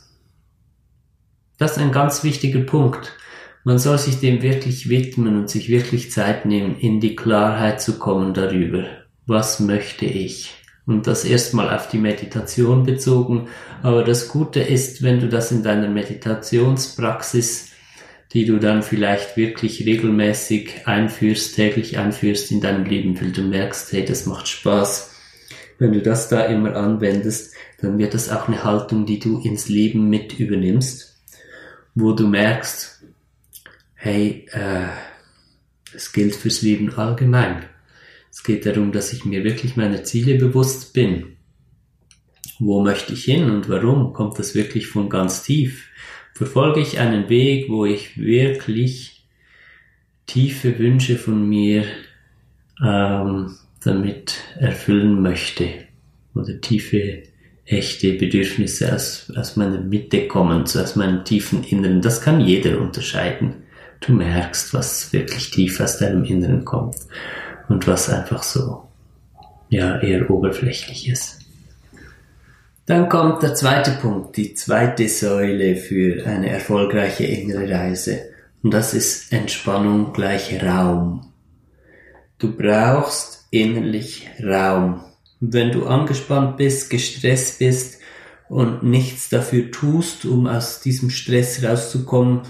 Das 1.58 1.72
ist 1.72 1.78
ein 1.78 1.90
ganz 1.90 2.22
wichtiger 2.22 2.60
Punkt. 2.60 3.16
Man 3.64 3.78
soll 3.78 3.98
sich 3.98 4.20
dem 4.20 4.42
wirklich 4.42 4.88
widmen 4.88 5.36
und 5.36 5.50
sich 5.50 5.68
wirklich 5.68 6.10
Zeit 6.10 6.46
nehmen, 6.46 6.78
in 6.78 7.00
die 7.00 7.16
Klarheit 7.16 7.80
zu 7.80 7.98
kommen 7.98 8.34
darüber. 8.34 8.84
Was 9.26 9.58
möchte 9.58 10.04
ich? 10.04 10.54
Und 10.87 11.06
das 11.06 11.25
erstmal 11.25 11.75
auf 11.75 11.88
die 11.88 11.99
Meditation 11.99 12.84
bezogen. 12.84 13.49
Aber 13.82 14.02
das 14.02 14.28
Gute 14.28 14.60
ist, 14.60 15.02
wenn 15.02 15.20
du 15.20 15.28
das 15.28 15.52
in 15.52 15.62
deiner 15.62 15.88
Meditationspraxis 15.88 17.70
die 18.32 18.44
du 18.44 18.58
dann 18.58 18.82
vielleicht 18.82 19.37
wirklich 19.37 19.84
regelmäßig 19.84 20.87
einführst, 20.87 21.56
täglich 21.56 21.99
einführst 21.99 22.50
in 22.52 22.60
deinem 22.60 22.84
Leben, 22.84 23.20
weil 23.20 23.32
du 23.32 23.42
merkst, 23.42 23.92
hey, 23.92 24.04
das 24.04 24.26
macht 24.26 24.46
Spaß. 24.46 25.10
Wenn 25.78 25.92
du 25.92 26.00
das 26.00 26.28
da 26.28 26.44
immer 26.44 26.76
anwendest, 26.76 27.54
dann 27.80 27.99
wird 27.99 28.14
das 28.14 28.30
auch 28.30 28.46
eine 28.46 28.62
Haltung, 28.62 29.06
die 29.06 29.18
du 29.18 29.40
ins 29.40 29.68
Leben 29.68 30.08
mit 30.08 30.38
übernimmst, 30.38 31.18
wo 31.94 32.12
du 32.12 32.28
merkst, 32.28 33.02
hey, 33.94 34.46
äh, 34.52 34.87
es 35.92 36.12
gilt 36.12 36.37
fürs 36.37 36.62
Leben 36.62 36.94
allgemein. 36.94 37.64
Es 38.30 38.42
geht 38.42 38.66
darum, 38.66 38.92
dass 38.92 39.12
ich 39.12 39.25
mir 39.25 39.44
wirklich 39.44 39.76
meine 39.76 40.02
Ziele 40.02 40.37
bewusst 40.37 40.92
bin. 40.92 41.37
Wo 42.58 42.82
möchte 42.82 43.12
ich 43.12 43.25
hin 43.25 43.50
und 43.50 43.68
warum? 43.68 44.12
Kommt 44.12 44.38
das 44.38 44.54
wirklich 44.54 44.87
von 44.87 45.08
ganz 45.08 45.42
tief? 45.42 45.90
verfolge 46.40 46.80
ich 46.80 46.99
einen 46.99 47.28
Weg, 47.28 47.68
wo 47.68 47.84
ich 47.84 48.18
wirklich 48.18 49.26
tiefe 50.26 50.78
Wünsche 50.78 51.16
von 51.16 51.46
mir 51.46 51.84
ähm, 52.82 53.56
damit 53.84 54.37
erfüllen 54.58 55.20
möchte 55.20 55.68
oder 56.34 56.58
tiefe 56.62 57.25
echte 57.66 58.14
Bedürfnisse 58.14 58.94
aus, 58.94 59.30
aus 59.37 59.56
meiner 59.56 59.82
Mitte 59.82 60.28
kommen, 60.28 60.64
so 60.64 60.80
aus 60.80 60.96
meinem 60.96 61.26
tiefen 61.26 61.62
Inneren. 61.62 62.00
Das 62.00 62.22
kann 62.22 62.40
jeder 62.40 62.80
unterscheiden. 62.80 63.56
Du 64.00 64.14
merkst, 64.14 64.72
was 64.72 65.12
wirklich 65.12 65.50
tief 65.50 65.78
aus 65.78 65.99
deinem 65.99 66.25
Inneren 66.25 66.64
kommt 66.64 66.96
und 67.70 67.86
was 67.86 68.10
einfach 68.10 68.42
so, 68.42 68.88
ja, 69.68 70.00
eher 70.00 70.28
oberflächlich 70.28 71.08
ist. 71.08 71.38
Dann 72.84 73.08
kommt 73.08 73.44
der 73.44 73.54
zweite 73.54 73.92
Punkt, 73.92 74.36
die 74.36 74.54
zweite 74.54 75.08
Säule 75.08 75.76
für 75.76 76.26
eine 76.26 76.50
erfolgreiche 76.50 77.24
innere 77.24 77.70
Reise. 77.70 78.22
Und 78.64 78.74
das 78.74 78.92
ist 78.92 79.32
Entspannung 79.32 80.12
gleich 80.12 80.60
Raum. 80.60 81.32
Du 82.38 82.56
brauchst 82.56 83.46
innerlich 83.50 84.28
Raum. 84.42 85.04
Und 85.40 85.54
wenn 85.54 85.70
du 85.70 85.86
angespannt 85.86 86.56
bist, 86.56 86.90
gestresst 86.90 87.60
bist 87.60 88.00
und 88.48 88.82
nichts 88.82 89.28
dafür 89.28 89.70
tust, 89.70 90.24
um 90.24 90.48
aus 90.48 90.80
diesem 90.80 91.10
Stress 91.10 91.62
rauszukommen 91.62 92.42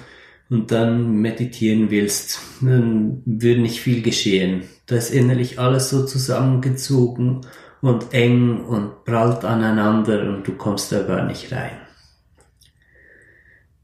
und 0.51 0.73
dann 0.73 1.13
meditieren 1.21 1.91
willst, 1.91 2.41
dann 2.61 3.23
wird 3.25 3.61
nicht 3.61 3.81
viel 3.81 4.03
geschehen. 4.03 4.65
Da 4.87 4.97
ist 4.97 5.11
innerlich 5.11 5.61
alles 5.61 5.91
so 5.91 6.05
zusammengezogen 6.05 7.43
und 7.81 8.13
eng 8.13 8.65
und 8.65 9.05
prallt 9.05 9.45
aneinander 9.45 10.29
und 10.29 10.47
du 10.47 10.53
kommst 10.53 10.91
da 10.91 11.03
gar 11.03 11.25
nicht 11.25 11.53
rein. 11.53 11.79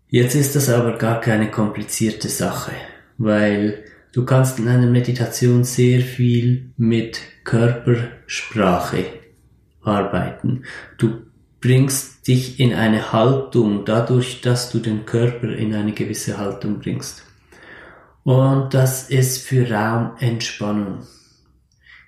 Jetzt 0.08 0.35
ist 0.35 0.56
das 0.56 0.68
aber 0.68 0.99
gar 0.99 1.20
keine 1.20 1.50
komplizierte 1.50 2.28
Sache, 2.28 2.73
weil 3.16 3.85
du 4.12 4.25
kannst 4.25 4.58
in 4.58 4.68
einer 4.68 4.87
Meditation 4.87 5.64
sehr 5.64 6.00
viel 6.00 6.73
mit 6.76 7.20
Körpersprache 7.44 9.04
arbeiten. 9.82 10.64
Du 10.99 11.26
bringst 11.60 12.28
dich 12.28 12.60
in 12.60 12.75
eine 12.75 13.12
Haltung 13.12 13.84
dadurch, 13.84 14.40
dass 14.40 14.70
du 14.70 14.78
den 14.78 15.06
Körper 15.06 15.48
in 15.48 15.75
eine 15.75 15.92
gewisse 15.92 16.38
Haltung 16.38 16.78
bringst. 16.80 17.22
Und 18.25 18.75
das 18.75 19.08
ist 19.08 19.46
für 19.46 19.70
Raumentspannung. 19.70 21.06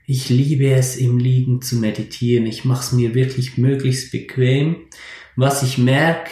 Ich 0.06 0.28
liebe 0.28 0.70
es, 0.70 0.96
im 0.96 1.18
Liegen 1.18 1.62
zu 1.62 1.76
meditieren. 1.76 2.46
Ich 2.46 2.64
mache 2.64 2.80
es 2.80 2.92
mir 2.92 3.14
wirklich 3.14 3.58
möglichst 3.58 4.10
bequem. 4.10 4.88
Was 5.36 5.62
ich 5.62 5.78
merke, 5.78 6.30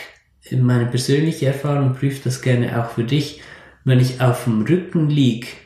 meine 0.50 0.86
persönliche 0.86 1.46
Erfahrung 1.46 1.94
prüft 1.94 2.26
das 2.26 2.42
gerne 2.42 2.80
auch 2.80 2.90
für 2.90 3.04
dich, 3.04 3.40
wenn 3.84 4.00
ich 4.00 4.20
auf 4.20 4.44
dem 4.44 4.62
Rücken 4.62 5.08
lieg, 5.08 5.56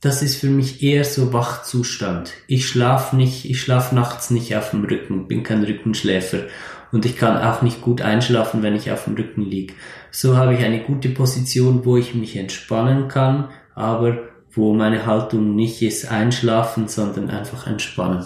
das 0.00 0.22
ist 0.22 0.36
für 0.36 0.48
mich 0.50 0.82
eher 0.82 1.04
so 1.04 1.32
Wachzustand. 1.32 2.32
Ich 2.48 2.66
schlafe 2.66 3.14
nicht, 3.14 3.44
ich 3.44 3.60
schlafe 3.60 3.94
nachts 3.94 4.30
nicht 4.30 4.56
auf 4.56 4.70
dem 4.70 4.84
Rücken, 4.84 5.28
bin 5.28 5.44
kein 5.44 5.62
Rückenschläfer 5.62 6.46
und 6.92 7.06
ich 7.06 7.16
kann 7.16 7.36
auch 7.38 7.62
nicht 7.62 7.80
gut 7.80 8.02
einschlafen, 8.02 8.62
wenn 8.62 8.76
ich 8.76 8.90
auf 8.92 9.04
dem 9.04 9.14
Rücken 9.14 9.42
lieg. 9.42 9.74
So 10.10 10.36
habe 10.36 10.54
ich 10.54 10.62
eine 10.62 10.80
gute 10.80 11.08
Position, 11.08 11.84
wo 11.84 11.96
ich 11.96 12.14
mich 12.14 12.36
entspannen 12.36 13.08
kann, 13.08 13.48
aber 13.74 14.18
wo 14.52 14.74
meine 14.74 15.06
Haltung 15.06 15.56
nicht 15.56 15.80
ist 15.82 16.10
einschlafen, 16.10 16.86
sondern 16.86 17.30
einfach 17.30 17.66
entspannen. 17.66 18.24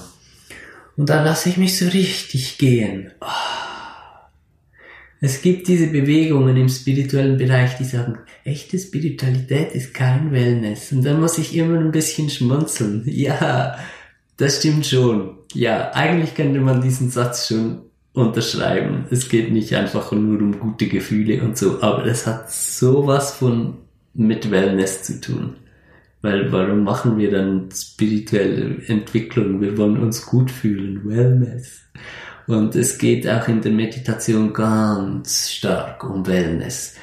Und 0.96 1.08
dann 1.08 1.24
lasse 1.24 1.48
ich 1.48 1.56
mich 1.56 1.78
so 1.78 1.86
richtig 1.86 2.58
gehen. 2.58 3.12
Oh. 3.20 3.26
Es 5.20 5.40
gibt 5.40 5.68
diese 5.68 5.86
Bewegungen 5.86 6.56
im 6.56 6.68
spirituellen 6.68 7.38
Bereich, 7.38 7.76
die 7.78 7.84
sagen, 7.84 8.18
echte 8.44 8.78
Spiritualität 8.78 9.72
ist 9.72 9.94
kein 9.94 10.30
Wellness. 10.30 10.92
Und 10.92 11.04
dann 11.04 11.20
muss 11.20 11.38
ich 11.38 11.56
immer 11.56 11.78
ein 11.78 11.90
bisschen 11.90 12.28
schmunzeln. 12.28 13.02
Ja, 13.06 13.78
das 14.36 14.58
stimmt 14.58 14.86
schon. 14.86 15.38
Ja, 15.54 15.92
eigentlich 15.92 16.34
könnte 16.34 16.60
man 16.60 16.82
diesen 16.82 17.10
Satz 17.10 17.48
schon 17.48 17.85
unterschreiben. 18.16 19.04
Es 19.10 19.28
geht 19.28 19.52
nicht 19.52 19.74
einfach 19.74 20.10
nur 20.10 20.40
um 20.40 20.58
gute 20.58 20.88
Gefühle 20.88 21.42
und 21.42 21.58
so, 21.58 21.82
aber 21.82 22.06
es 22.06 22.26
hat 22.26 22.50
sowas 22.50 23.34
von 23.34 23.74
mit 24.14 24.50
Wellness 24.50 25.02
zu 25.02 25.20
tun. 25.20 25.56
Weil 26.22 26.50
warum 26.50 26.82
machen 26.82 27.18
wir 27.18 27.30
dann 27.30 27.68
spirituelle 27.70 28.82
Entwicklung? 28.86 29.60
Wir 29.60 29.76
wollen 29.76 29.98
uns 29.98 30.24
gut 30.24 30.50
fühlen, 30.50 31.02
Wellness. 31.04 31.82
Und 32.46 32.74
es 32.74 32.96
geht 32.96 33.28
auch 33.28 33.48
in 33.48 33.60
der 33.60 33.72
Meditation 33.72 34.54
ganz 34.54 35.50
stark 35.50 36.02
um 36.02 36.26
Wellness. 36.26 36.94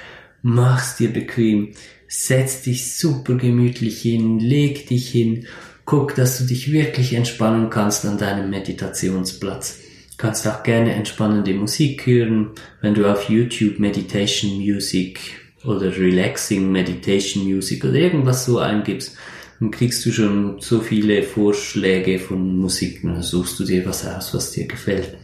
Mach's 0.41 0.98
dir 0.98 1.13
bequem, 1.13 1.74
setz 2.08 2.63
dich 2.63 2.96
super 2.98 3.36
gemütlich 3.36 4.01
hin, 4.01 4.39
leg 4.39 4.88
dich 4.88 5.10
hin, 5.10 5.46
guck, 5.86 6.15
dass 6.15 6.39
du 6.39 6.46
dich 6.46 6.72
wirklich 6.72 7.13
entspannen 7.13 7.70
kannst 7.70 8.03
an 8.05 8.17
deinem 8.17 8.50
Meditationsplatz. 8.50 9.83
Du 10.24 10.27
kannst 10.30 10.48
auch 10.48 10.63
gerne 10.63 10.94
entspannende 10.94 11.53
Musik 11.53 12.06
hören, 12.06 12.51
wenn 12.80 12.94
du 12.94 13.12
auf 13.12 13.27
YouTube 13.27 13.77
Meditation 13.77 14.58
Music 14.58 15.20
oder 15.65 15.98
Relaxing 15.98 16.72
Meditation 16.72 17.44
Music 17.44 17.84
oder 17.84 17.96
irgendwas 17.96 18.46
so 18.46 18.60
eingibst, 18.60 19.18
dann 19.60 19.70
kriegst 19.70 20.06
du 20.06 20.13
schon 20.13 20.62
so 20.62 20.80
viele 20.80 21.24
Vorschläge 21.24 22.20
von 22.20 22.56
Musik, 22.56 23.01
dann 23.03 23.22
suchst 23.22 23.60
du 23.60 23.65
dir 23.65 23.86
was 23.86 24.08
aus, 24.08 24.34
was 24.34 24.51
dir 24.51 24.65
gefällt. 24.65 25.18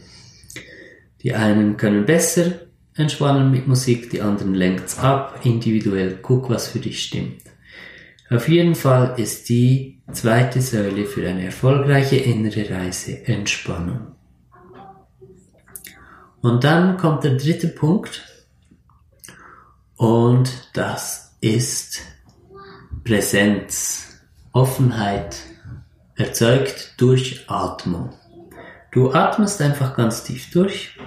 Die 1.22 1.32
einen 1.32 1.78
können 1.78 2.04
besser 2.04 2.66
entspannen 2.94 3.50
mit 3.50 3.66
Musik, 3.66 4.10
die 4.10 4.20
anderen 4.20 4.52
lenkt's 4.52 4.98
ab, 4.98 5.40
individuell, 5.44 6.18
guck, 6.20 6.50
was 6.50 6.68
für 6.68 6.78
dich 6.78 7.02
stimmt. 7.02 7.40
Auf 8.28 8.50
jeden 8.50 8.74
Fall 8.74 9.14
ist 9.18 9.48
die 9.48 10.02
zweite 10.12 10.60
Säule 10.60 11.06
für 11.06 11.26
eine 11.26 11.46
erfolgreiche 11.46 12.16
innere 12.16 12.68
Reise 12.68 13.26
Entspannung. 13.26 14.19
Und 16.42 16.64
dann 16.64 16.96
kommt 16.96 17.24
der 17.24 17.36
dritte 17.36 17.68
Punkt 17.68 18.24
und 19.96 20.68
das 20.72 21.36
ist 21.40 22.00
Präsenz. 23.04 24.06
Offenheit 24.52 25.36
erzeugt 26.16 26.94
durch 26.96 27.44
Atmung. 27.48 28.10
Du 28.90 29.12
atmest 29.12 29.62
einfach 29.62 29.96
ganz 29.96 30.24
tief 30.24 30.50
durch. 30.50 30.98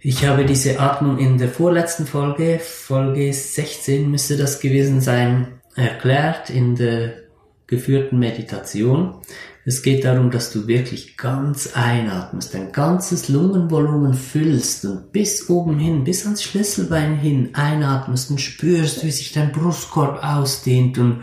Ich 0.00 0.26
habe 0.26 0.44
diese 0.44 0.80
Atmung 0.80 1.18
in 1.18 1.38
der 1.38 1.48
vorletzten 1.48 2.06
Folge, 2.06 2.58
Folge 2.58 3.32
16 3.32 4.10
müsste 4.10 4.36
das 4.36 4.60
gewesen 4.60 5.00
sein, 5.00 5.60
erklärt 5.76 6.50
in 6.50 6.74
der 6.74 7.14
geführten 7.66 8.18
Meditation. 8.18 9.22
Es 9.66 9.82
geht 9.82 10.04
darum, 10.04 10.30
dass 10.30 10.52
du 10.52 10.66
wirklich 10.66 11.16
ganz 11.16 11.70
einatmest, 11.74 12.52
dein 12.52 12.70
ganzes 12.70 13.30
Lungenvolumen 13.30 14.12
füllst 14.12 14.84
und 14.84 15.10
bis 15.10 15.48
oben 15.48 15.78
hin, 15.78 16.04
bis 16.04 16.24
ans 16.24 16.42
Schlüsselbein 16.42 17.16
hin 17.16 17.50
einatmest 17.54 18.30
und 18.30 18.42
spürst, 18.42 19.04
wie 19.04 19.10
sich 19.10 19.32
dein 19.32 19.52
Brustkorb 19.52 20.22
ausdehnt 20.22 20.98
und 20.98 21.22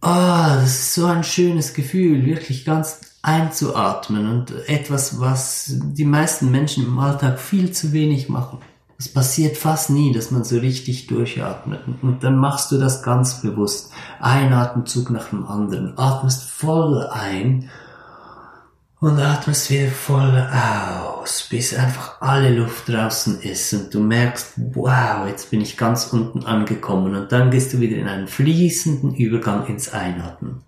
ah, 0.00 0.60
das 0.60 0.70
ist 0.70 0.94
so 0.94 1.06
ein 1.06 1.24
schönes 1.24 1.74
Gefühl, 1.74 2.24
wirklich 2.24 2.64
ganz 2.64 3.00
einzuatmen 3.20 4.30
und 4.30 4.52
etwas, 4.68 5.18
was 5.18 5.72
die 5.72 6.04
meisten 6.04 6.52
Menschen 6.52 6.86
im 6.86 6.98
Alltag 7.00 7.40
viel 7.40 7.72
zu 7.72 7.92
wenig 7.92 8.28
machen. 8.28 8.58
Es 8.98 9.08
passiert 9.08 9.58
fast 9.58 9.90
nie, 9.90 10.12
dass 10.12 10.30
man 10.30 10.44
so 10.44 10.58
richtig 10.58 11.06
durchatmet. 11.06 11.80
Und 12.02 12.24
dann 12.24 12.36
machst 12.36 12.72
du 12.72 12.78
das 12.78 13.02
ganz 13.02 13.42
bewusst. 13.42 13.92
Ein 14.20 14.52
Atemzug 14.52 15.10
nach 15.10 15.28
dem 15.28 15.46
anderen. 15.46 15.98
Atmest 15.98 16.44
voll 16.44 17.06
ein 17.06 17.68
und 18.98 19.20
atmest 19.20 19.70
wieder 19.70 19.90
voll 19.90 20.48
aus, 20.50 21.46
bis 21.50 21.74
einfach 21.74 22.20
alle 22.20 22.54
Luft 22.54 22.88
draußen 22.88 23.40
ist 23.42 23.74
und 23.74 23.92
du 23.92 24.00
merkst, 24.00 24.54
wow, 24.56 25.28
jetzt 25.28 25.50
bin 25.50 25.60
ich 25.60 25.76
ganz 25.76 26.06
unten 26.06 26.44
angekommen 26.44 27.14
und 27.14 27.30
dann 27.30 27.50
gehst 27.50 27.74
du 27.74 27.80
wieder 27.80 27.96
in 27.96 28.08
einen 28.08 28.26
fließenden 28.26 29.14
Übergang 29.14 29.66
ins 29.66 29.92
Einatmen. 29.92 30.62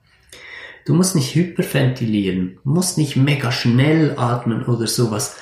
Du 0.85 0.95
musst 0.95 1.15
nicht 1.15 1.35
hyperventilieren, 1.35 2.59
musst 2.65 2.99
nicht 2.99 3.17
mega 3.17 3.51
schnell 3.51 4.19
atmen 4.19 4.65
oder 4.65 4.87
sowas. 4.87 5.37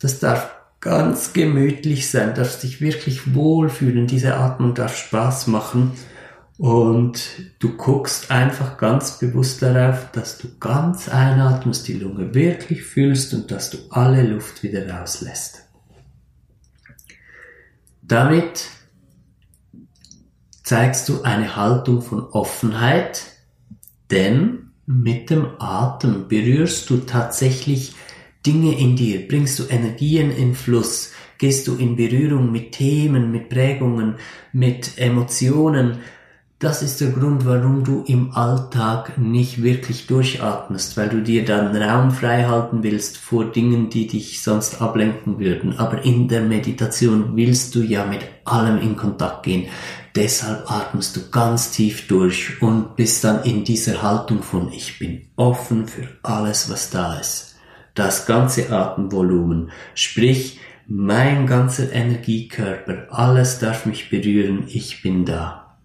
Das 0.00 0.20
darf 0.20 0.54
ganz 0.80 1.32
gemütlich 1.32 2.10
sein, 2.10 2.34
darfst 2.34 2.62
dich 2.62 2.80
wirklich 2.80 3.34
wohlfühlen, 3.34 4.06
diese 4.06 4.36
Atmung 4.36 4.74
darf 4.74 4.96
Spaß 4.96 5.46
machen 5.48 5.92
und 6.56 7.22
du 7.58 7.76
guckst 7.76 8.30
einfach 8.30 8.76
ganz 8.78 9.18
bewusst 9.18 9.62
darauf, 9.62 10.10
dass 10.12 10.38
du 10.38 10.48
ganz 10.58 11.08
einatmest, 11.08 11.88
die 11.88 11.94
Lunge 11.94 12.34
wirklich 12.34 12.82
fühlst 12.82 13.32
und 13.34 13.50
dass 13.50 13.70
du 13.70 13.78
alle 13.90 14.22
Luft 14.22 14.62
wieder 14.62 14.88
rauslässt. 14.90 15.66
Damit 18.02 18.68
zeigst 20.62 21.08
du 21.08 21.22
eine 21.22 21.56
Haltung 21.56 22.02
von 22.02 22.24
Offenheit, 22.24 23.22
denn 24.10 24.72
mit 24.86 25.30
dem 25.30 25.46
Atem 25.58 26.28
berührst 26.28 26.90
du 26.90 26.98
tatsächlich 26.98 27.94
Dinge 28.46 28.78
in 28.78 28.96
dir, 28.96 29.28
bringst 29.28 29.58
du 29.58 29.64
Energien 29.68 30.30
in 30.30 30.54
Fluss, 30.54 31.12
gehst 31.36 31.68
du 31.68 31.76
in 31.76 31.96
Berührung 31.96 32.50
mit 32.50 32.72
Themen, 32.72 33.30
mit 33.30 33.50
Prägungen, 33.50 34.14
mit 34.52 34.96
Emotionen. 34.96 35.98
Das 36.58 36.82
ist 36.82 37.02
der 37.02 37.10
Grund, 37.10 37.44
warum 37.44 37.84
du 37.84 38.02
im 38.06 38.32
Alltag 38.32 39.18
nicht 39.18 39.62
wirklich 39.62 40.06
durchatmest, 40.06 40.96
weil 40.96 41.10
du 41.10 41.22
dir 41.22 41.44
dann 41.44 41.76
Raum 41.76 42.12
frei 42.12 42.44
halten 42.44 42.82
willst 42.82 43.18
vor 43.18 43.44
Dingen, 43.44 43.90
die 43.90 44.06
dich 44.06 44.42
sonst 44.42 44.80
ablenken 44.80 45.38
würden. 45.38 45.78
Aber 45.78 46.02
in 46.02 46.28
der 46.28 46.42
Meditation 46.42 47.36
willst 47.36 47.74
du 47.74 47.82
ja 47.82 48.06
mit 48.06 48.20
allem 48.46 48.78
in 48.80 48.96
Kontakt 48.96 49.42
gehen. 49.42 49.68
Deshalb 50.16 50.70
atmest 50.70 51.14
du 51.16 51.20
ganz 51.30 51.72
tief 51.72 52.06
durch 52.08 52.60
und 52.62 52.96
bist 52.96 53.22
dann 53.22 53.42
in 53.44 53.64
dieser 53.64 54.02
Haltung 54.02 54.42
von 54.42 54.72
ich 54.72 54.98
bin 54.98 55.26
offen 55.36 55.86
für 55.86 56.08
alles, 56.22 56.70
was 56.70 56.88
da 56.88 57.18
ist 57.18 57.49
das 58.00 58.24
ganze 58.24 58.70
Atemvolumen, 58.70 59.72
sprich 59.94 60.58
mein 60.86 61.46
ganzer 61.46 61.92
Energiekörper, 61.92 63.08
alles 63.10 63.58
darf 63.58 63.84
mich 63.84 64.08
berühren, 64.08 64.64
ich 64.68 65.02
bin 65.02 65.26
da. 65.26 65.76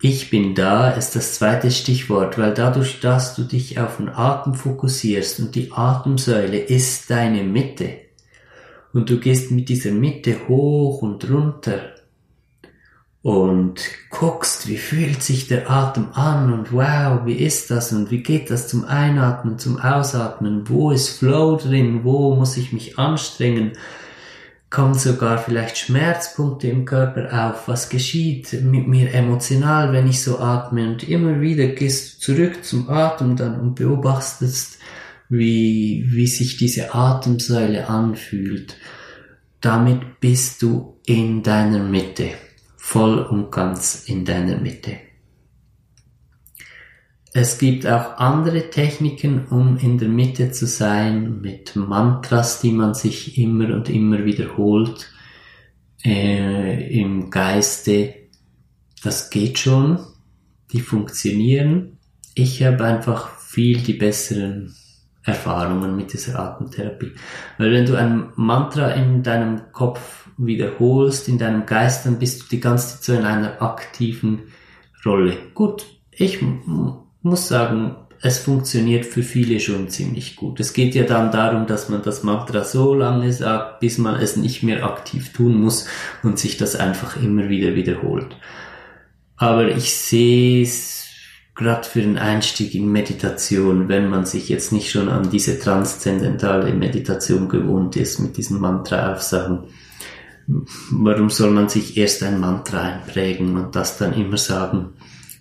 Ich 0.00 0.30
bin 0.30 0.54
da 0.54 0.90
ist 0.92 1.16
das 1.16 1.34
zweite 1.34 1.72
Stichwort, 1.72 2.38
weil 2.38 2.54
dadurch, 2.54 3.00
dass 3.00 3.34
du 3.34 3.42
dich 3.42 3.80
auf 3.80 3.96
den 3.96 4.10
Atem 4.10 4.54
fokussierst 4.54 5.40
und 5.40 5.56
die 5.56 5.72
Atemsäule 5.72 6.58
ist 6.58 7.10
deine 7.10 7.42
Mitte 7.42 7.90
und 8.92 9.10
du 9.10 9.18
gehst 9.18 9.50
mit 9.50 9.68
dieser 9.68 9.90
Mitte 9.90 10.46
hoch 10.46 11.02
und 11.02 11.28
runter, 11.28 11.96
und 13.22 13.80
guckst, 14.10 14.66
wie 14.66 14.76
fühlt 14.76 15.22
sich 15.22 15.46
der 15.46 15.70
Atem 15.70 16.08
an 16.12 16.52
und 16.52 16.72
wow, 16.72 17.20
wie 17.24 17.36
ist 17.36 17.70
das 17.70 17.92
und 17.92 18.10
wie 18.10 18.22
geht 18.22 18.50
das 18.50 18.66
zum 18.66 18.84
Einatmen, 18.84 19.58
zum 19.58 19.78
Ausatmen, 19.78 20.68
wo 20.68 20.90
ist 20.90 21.18
Flow 21.18 21.56
drin, 21.56 22.00
wo 22.02 22.34
muss 22.34 22.56
ich 22.56 22.72
mich 22.72 22.98
anstrengen, 22.98 23.72
kommen 24.70 24.94
sogar 24.94 25.38
vielleicht 25.38 25.78
Schmerzpunkte 25.78 26.66
im 26.66 26.84
Körper 26.84 27.48
auf, 27.48 27.68
was 27.68 27.90
geschieht 27.90 28.60
mit 28.64 28.88
mir 28.88 29.14
emotional, 29.14 29.92
wenn 29.92 30.08
ich 30.08 30.22
so 30.22 30.40
atme? 30.40 30.88
Und 30.88 31.08
immer 31.08 31.40
wieder 31.40 31.68
gehst 31.68 32.16
du 32.26 32.34
zurück 32.34 32.64
zum 32.64 32.90
Atem 32.90 33.36
dann 33.36 33.60
und 33.60 33.76
beobachtest, 33.76 34.78
wie, 35.28 36.06
wie 36.08 36.26
sich 36.26 36.56
diese 36.56 36.94
Atemsäule 36.94 37.88
anfühlt. 37.88 38.76
Damit 39.60 40.20
bist 40.20 40.62
du 40.62 40.96
in 41.06 41.42
deiner 41.42 41.84
Mitte 41.84 42.30
voll 42.82 43.20
und 43.20 43.52
ganz 43.52 44.04
in 44.06 44.24
deiner 44.24 44.56
Mitte. 44.56 44.98
Es 47.32 47.56
gibt 47.58 47.86
auch 47.86 48.18
andere 48.18 48.70
Techniken, 48.70 49.46
um 49.46 49.78
in 49.78 49.98
der 49.98 50.08
Mitte 50.08 50.50
zu 50.50 50.66
sein, 50.66 51.40
mit 51.40 51.76
Mantras, 51.76 52.60
die 52.60 52.72
man 52.72 52.94
sich 52.94 53.38
immer 53.38 53.72
und 53.72 53.88
immer 53.88 54.24
wiederholt 54.24 55.10
äh, 56.04 57.00
im 57.00 57.30
Geiste. 57.30 58.14
Das 59.02 59.30
geht 59.30 59.60
schon, 59.60 60.00
die 60.72 60.80
funktionieren. 60.80 61.98
Ich 62.34 62.64
habe 62.64 62.84
einfach 62.84 63.38
viel 63.38 63.78
die 63.78 63.94
besseren 63.94 64.74
Erfahrungen 65.22 65.94
mit 65.94 66.12
dieser 66.12 66.38
Atemtherapie. 66.40 67.12
Weil 67.58 67.72
wenn 67.72 67.86
du 67.86 67.94
ein 67.94 68.32
Mantra 68.34 68.90
in 68.90 69.22
deinem 69.22 69.72
Kopf 69.72 70.21
wiederholst, 70.46 71.28
in 71.28 71.38
deinem 71.38 71.66
Geist, 71.66 72.06
dann 72.06 72.18
bist 72.18 72.42
du 72.42 72.46
die 72.50 72.60
ganze 72.60 72.96
Zeit 72.96 73.04
so 73.04 73.12
in 73.14 73.24
einer 73.24 73.62
aktiven 73.62 74.44
Rolle. 75.04 75.36
Gut, 75.54 75.84
ich 76.10 76.40
muss 77.22 77.48
sagen, 77.48 77.96
es 78.24 78.38
funktioniert 78.38 79.04
für 79.04 79.22
viele 79.22 79.58
schon 79.58 79.88
ziemlich 79.88 80.36
gut. 80.36 80.60
Es 80.60 80.72
geht 80.72 80.94
ja 80.94 81.02
dann 81.02 81.32
darum, 81.32 81.66
dass 81.66 81.88
man 81.88 82.02
das 82.02 82.22
Mantra 82.22 82.62
so 82.62 82.94
lange 82.94 83.32
sagt, 83.32 83.80
bis 83.80 83.98
man 83.98 84.14
es 84.14 84.36
nicht 84.36 84.62
mehr 84.62 84.84
aktiv 84.84 85.32
tun 85.32 85.60
muss 85.60 85.86
und 86.22 86.38
sich 86.38 86.56
das 86.56 86.76
einfach 86.76 87.16
immer 87.20 87.48
wieder 87.48 87.74
wiederholt. 87.74 88.36
Aber 89.36 89.68
ich 89.68 89.92
sehe 89.92 90.62
es 90.62 91.08
gerade 91.56 91.84
für 91.84 92.00
den 92.00 92.16
Einstieg 92.16 92.76
in 92.76 92.90
Meditation, 92.92 93.88
wenn 93.88 94.08
man 94.08 94.24
sich 94.24 94.48
jetzt 94.48 94.72
nicht 94.72 94.90
schon 94.90 95.08
an 95.08 95.30
diese 95.30 95.58
transzendentale 95.58 96.72
Meditation 96.72 97.48
gewohnt 97.48 97.96
ist 97.96 98.20
mit 98.20 98.36
diesem 98.36 98.60
Mantra-Aufsagen, 98.60 99.64
warum 100.46 101.30
soll 101.30 101.50
man 101.50 101.68
sich 101.68 101.96
erst 101.96 102.22
ein 102.22 102.40
Mantra 102.40 102.80
einprägen 102.80 103.56
und 103.56 103.76
das 103.76 103.98
dann 103.98 104.14
immer 104.14 104.36
sagen? 104.36 104.90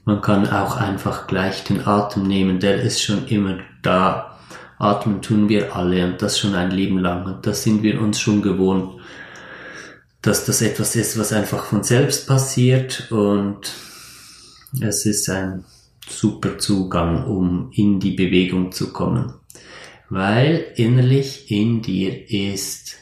Man 0.05 0.21
kann 0.21 0.47
auch 0.47 0.77
einfach 0.77 1.27
gleich 1.27 1.63
den 1.63 1.85
Atem 1.85 2.23
nehmen, 2.23 2.59
der 2.59 2.81
ist 2.81 3.01
schon 3.01 3.27
immer 3.27 3.59
da. 3.81 4.39
Atmen 4.79 5.21
tun 5.21 5.47
wir 5.47 5.75
alle 5.75 6.05
und 6.05 6.21
das 6.21 6.39
schon 6.39 6.55
ein 6.55 6.71
Leben 6.71 6.97
lang 6.97 7.25
und 7.25 7.45
das 7.45 7.63
sind 7.63 7.83
wir 7.83 8.01
uns 8.01 8.19
schon 8.19 8.41
gewohnt, 8.41 8.99
dass 10.23 10.45
das 10.45 10.61
etwas 10.61 10.95
ist, 10.95 11.19
was 11.19 11.33
einfach 11.33 11.65
von 11.65 11.83
selbst 11.83 12.27
passiert 12.27 13.11
und 13.11 13.71
es 14.79 15.05
ist 15.05 15.29
ein 15.29 15.65
super 16.07 16.57
Zugang, 16.57 17.25
um 17.25 17.71
in 17.73 17.99
die 17.99 18.11
Bewegung 18.11 18.71
zu 18.71 18.91
kommen. 18.91 19.33
Weil 20.09 20.65
innerlich 20.75 21.51
in 21.51 21.81
dir 21.81 22.29
ist 22.29 22.95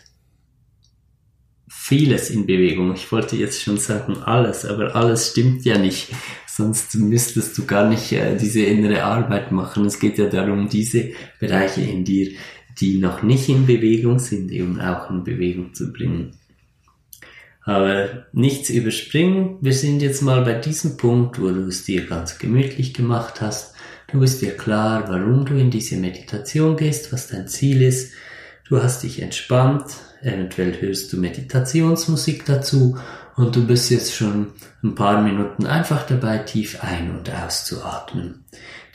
vieles 1.90 2.30
in 2.30 2.46
Bewegung. 2.46 2.94
Ich 2.94 3.12
wollte 3.12 3.36
jetzt 3.36 3.64
schon 3.64 3.78
sagen 3.78 4.18
alles, 4.18 4.64
aber 4.64 4.96
alles 4.96 5.32
stimmt 5.32 5.66
ja 5.66 5.78
nicht. 5.80 6.10
Sonst 6.48 6.94
müsstest 6.96 7.58
du 7.58 7.66
gar 7.66 7.90
nicht 7.90 8.12
äh, 8.12 8.38
diese 8.38 8.62
innere 8.62 9.04
Arbeit 9.04 9.52
machen. 9.52 9.86
Es 9.86 10.00
geht 10.00 10.20
ja 10.20 10.28
darum, 10.28 10.70
diese 10.70 11.12
Bereiche 11.40 11.82
in 11.82 12.04
dir, 12.04 12.32
die 12.80 13.00
noch 13.00 13.24
nicht 13.24 13.50
in 13.50 13.66
Bewegung 13.66 14.20
sind, 14.20 14.52
eben 14.52 14.80
auch 14.80 15.10
in 15.10 15.24
Bewegung 15.24 15.74
zu 15.74 15.92
bringen. 15.92 16.38
Aber 17.64 18.28
nichts 18.34 18.70
überspringen. 18.70 19.58
Wir 19.62 19.74
sind 19.74 20.02
jetzt 20.02 20.22
mal 20.22 20.44
bei 20.44 20.54
diesem 20.54 20.96
Punkt, 20.96 21.42
wo 21.42 21.48
du 21.48 21.68
es 21.68 21.86
dir 21.86 22.06
ganz 22.06 22.38
gemütlich 22.38 22.94
gemacht 22.94 23.42
hast. 23.42 23.74
Du 24.12 24.20
bist 24.20 24.44
dir 24.44 24.56
klar, 24.56 25.06
warum 25.08 25.46
du 25.46 25.56
in 25.56 25.72
diese 25.72 25.98
Meditation 25.98 26.78
gehst, 26.78 27.12
was 27.12 27.28
dein 27.28 27.48
Ziel 27.48 27.82
ist. 27.82 28.14
Du 28.68 28.84
hast 28.84 29.02
dich 29.02 29.22
entspannt. 29.24 29.86
Eventuell 30.22 30.82
hörst 30.82 31.14
du 31.14 31.18
Meditationsmusik 31.18 32.46
dazu 32.46 32.98
und 33.36 33.56
du 33.56 33.66
bist 33.66 33.90
jetzt 33.90 34.14
schon 34.14 34.48
ein 34.84 34.96
paar 34.96 35.22
Minuten 35.22 35.66
einfach 35.66 36.06
dabei, 36.06 36.40
tief 36.40 36.84
ein- 36.84 37.18
und 37.18 37.32
auszuatmen. 37.32 38.44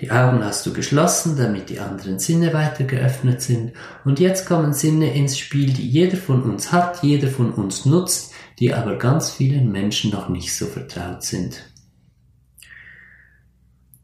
Die 0.01 0.11
Augen 0.11 0.45
hast 0.45 0.67
du 0.67 0.73
geschlossen, 0.73 1.37
damit 1.39 1.71
die 1.71 1.81
anderen 1.81 2.19
Sinne 2.19 2.53
weiter 2.53 2.85
geöffnet 2.85 3.41
sind. 3.41 3.73
Und 4.05 4.21
jetzt 4.21 4.47
kommen 4.47 4.75
Sinne 4.75 5.15
ins 5.15 5.39
Spiel, 5.39 5.73
die 5.73 5.89
jeder 5.89 6.19
von 6.19 6.43
uns 6.43 6.73
hat, 6.73 7.03
jeder 7.03 7.29
von 7.29 7.53
uns 7.53 7.87
nutzt, 7.87 8.33
die 8.59 8.75
aber 8.75 8.99
ganz 8.99 9.31
vielen 9.31 9.73
Menschen 9.73 10.11
noch 10.11 10.29
nicht 10.29 10.55
so 10.55 10.67
vertraut 10.67 11.23
sind. 11.23 11.63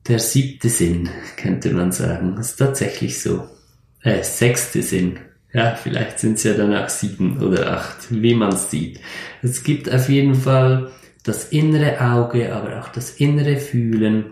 Der 0.08 0.18
siebte 0.18 0.70
Sinn, 0.70 1.10
könnte 1.36 1.70
man 1.72 1.92
sagen, 1.92 2.38
ist 2.38 2.56
tatsächlich 2.56 3.20
so. 3.20 3.46
Äh, 4.02 4.22
sechste 4.22 4.82
Sinn. 4.82 5.18
Ja, 5.52 5.74
vielleicht 5.74 6.20
sind 6.20 6.34
es 6.34 6.44
ja 6.44 6.54
dann 6.54 6.74
auch 6.74 6.88
sieben 6.88 7.42
oder 7.42 7.72
acht, 7.72 8.06
wie 8.10 8.34
man 8.34 8.56
sieht. 8.56 9.00
Es 9.42 9.64
gibt 9.64 9.92
auf 9.92 10.08
jeden 10.08 10.36
Fall 10.36 10.90
das 11.24 11.48
innere 11.48 12.00
Auge, 12.00 12.54
aber 12.54 12.80
auch 12.80 12.88
das 12.88 13.12
innere 13.12 13.56
Fühlen 13.56 14.26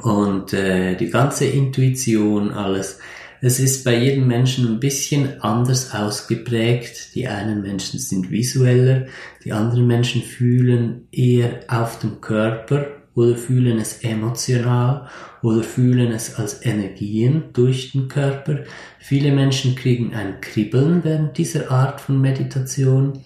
und 0.00 0.52
äh, 0.52 0.96
die 0.96 1.08
ganze 1.08 1.46
Intuition, 1.46 2.50
alles. 2.50 2.98
Es 3.40 3.60
ist 3.60 3.84
bei 3.84 3.96
jedem 3.96 4.26
Menschen 4.26 4.66
ein 4.66 4.80
bisschen 4.80 5.40
anders 5.42 5.94
ausgeprägt. 5.94 7.14
Die 7.14 7.28
einen 7.28 7.62
Menschen 7.62 7.98
sind 7.98 8.30
visueller, 8.30 9.06
die 9.44 9.52
anderen 9.52 9.86
Menschen 9.86 10.22
fühlen 10.22 11.08
eher 11.12 11.60
auf 11.68 11.98
dem 11.98 12.20
Körper 12.20 12.93
oder 13.14 13.36
fühlen 13.36 13.78
es 13.78 14.02
emotional 14.02 15.08
oder 15.42 15.62
fühlen 15.62 16.12
es 16.12 16.36
als 16.36 16.64
Energien 16.64 17.44
durch 17.52 17.92
den 17.92 18.08
Körper. 18.08 18.60
Viele 18.98 19.32
Menschen 19.32 19.76
kriegen 19.76 20.14
ein 20.14 20.40
Kribbeln 20.40 21.04
während 21.04 21.38
dieser 21.38 21.70
Art 21.70 22.00
von 22.00 22.20
Meditation. 22.20 23.24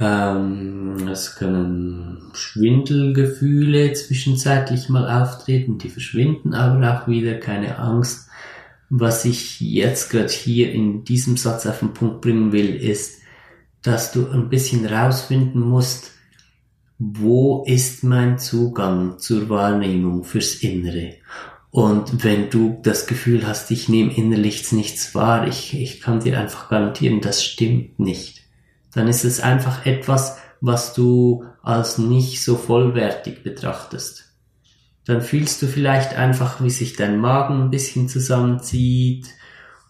Ähm, 0.00 1.08
es 1.08 1.36
können 1.36 2.30
Schwindelgefühle 2.32 3.92
zwischenzeitlich 3.92 4.88
mal 4.88 5.22
auftreten, 5.22 5.78
die 5.78 5.90
verschwinden 5.90 6.54
aber 6.54 7.02
auch 7.02 7.08
wieder, 7.08 7.34
keine 7.34 7.78
Angst. 7.78 8.28
Was 8.88 9.24
ich 9.24 9.60
jetzt 9.60 10.10
gerade 10.10 10.28
hier 10.28 10.72
in 10.72 11.04
diesem 11.04 11.36
Satz 11.36 11.66
auf 11.66 11.78
den 11.78 11.94
Punkt 11.94 12.20
bringen 12.20 12.52
will, 12.52 12.74
ist, 12.74 13.20
dass 13.82 14.12
du 14.12 14.28
ein 14.30 14.48
bisschen 14.48 14.86
rausfinden 14.86 15.60
musst, 15.60 16.12
wo 17.04 17.64
ist 17.66 18.04
mein 18.04 18.38
Zugang 18.38 19.18
zur 19.18 19.48
Wahrnehmung 19.48 20.24
fürs 20.24 20.56
Innere? 20.56 21.14
Und 21.70 22.22
wenn 22.22 22.50
du 22.50 22.78
das 22.82 23.06
Gefühl 23.06 23.46
hast, 23.46 23.70
ich 23.70 23.88
nehme 23.88 24.14
innerlich 24.14 24.70
nichts 24.72 25.14
wahr, 25.14 25.48
ich, 25.48 25.74
ich 25.80 26.00
kann 26.00 26.20
dir 26.20 26.38
einfach 26.38 26.68
garantieren, 26.68 27.20
das 27.20 27.42
stimmt 27.42 27.98
nicht. 27.98 28.42
Dann 28.92 29.08
ist 29.08 29.24
es 29.24 29.40
einfach 29.40 29.86
etwas, 29.86 30.36
was 30.60 30.92
du 30.92 31.44
als 31.62 31.98
nicht 31.98 32.42
so 32.42 32.56
vollwertig 32.56 33.42
betrachtest 33.42 34.32
dann 35.04 35.20
fühlst 35.20 35.60
du 35.62 35.66
vielleicht 35.66 36.14
einfach, 36.14 36.62
wie 36.62 36.70
sich 36.70 36.94
dein 36.94 37.18
Magen 37.18 37.62
ein 37.62 37.70
bisschen 37.70 38.08
zusammenzieht 38.08 39.26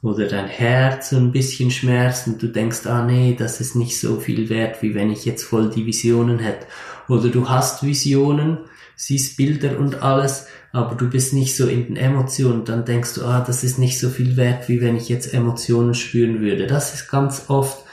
oder 0.02 0.26
dein 0.26 0.48
Herz 0.48 1.10
so 1.10 1.16
ein 1.16 1.30
bisschen 1.30 1.70
schmerzt 1.70 2.26
und 2.26 2.42
du 2.42 2.48
denkst, 2.48 2.86
ah 2.86 3.04
nee, 3.04 3.36
das 3.38 3.60
ist 3.60 3.76
nicht 3.76 3.98
so 4.00 4.16
viel 4.16 4.48
wert, 4.48 4.82
wie 4.82 4.94
wenn 4.94 5.10
ich 5.10 5.24
jetzt 5.24 5.44
voll 5.44 5.70
die 5.70 5.86
Visionen 5.86 6.40
hätte. 6.40 6.66
Oder 7.08 7.28
du 7.28 7.48
hast 7.48 7.84
Visionen, 7.84 8.58
siehst 8.96 9.36
Bilder 9.36 9.78
und 9.78 10.02
alles, 10.02 10.46
aber 10.72 10.96
du 10.96 11.08
bist 11.08 11.32
nicht 11.34 11.56
so 11.56 11.66
in 11.68 11.86
den 11.86 11.96
Emotionen, 11.96 12.64
dann 12.64 12.84
denkst 12.84 13.14
du, 13.14 13.24
ah, 13.24 13.44
das 13.46 13.62
ist 13.62 13.78
nicht 13.78 13.98
so 13.98 14.08
viel 14.08 14.36
wert, 14.36 14.68
wie 14.68 14.80
wenn 14.80 14.96
ich 14.96 15.08
jetzt 15.08 15.32
Emotionen 15.32 15.94
spüren 15.94 16.40
würde. 16.40 16.66
Das 16.66 16.94
ist 16.94 17.08
ganz 17.08 17.44
oft 17.48 17.84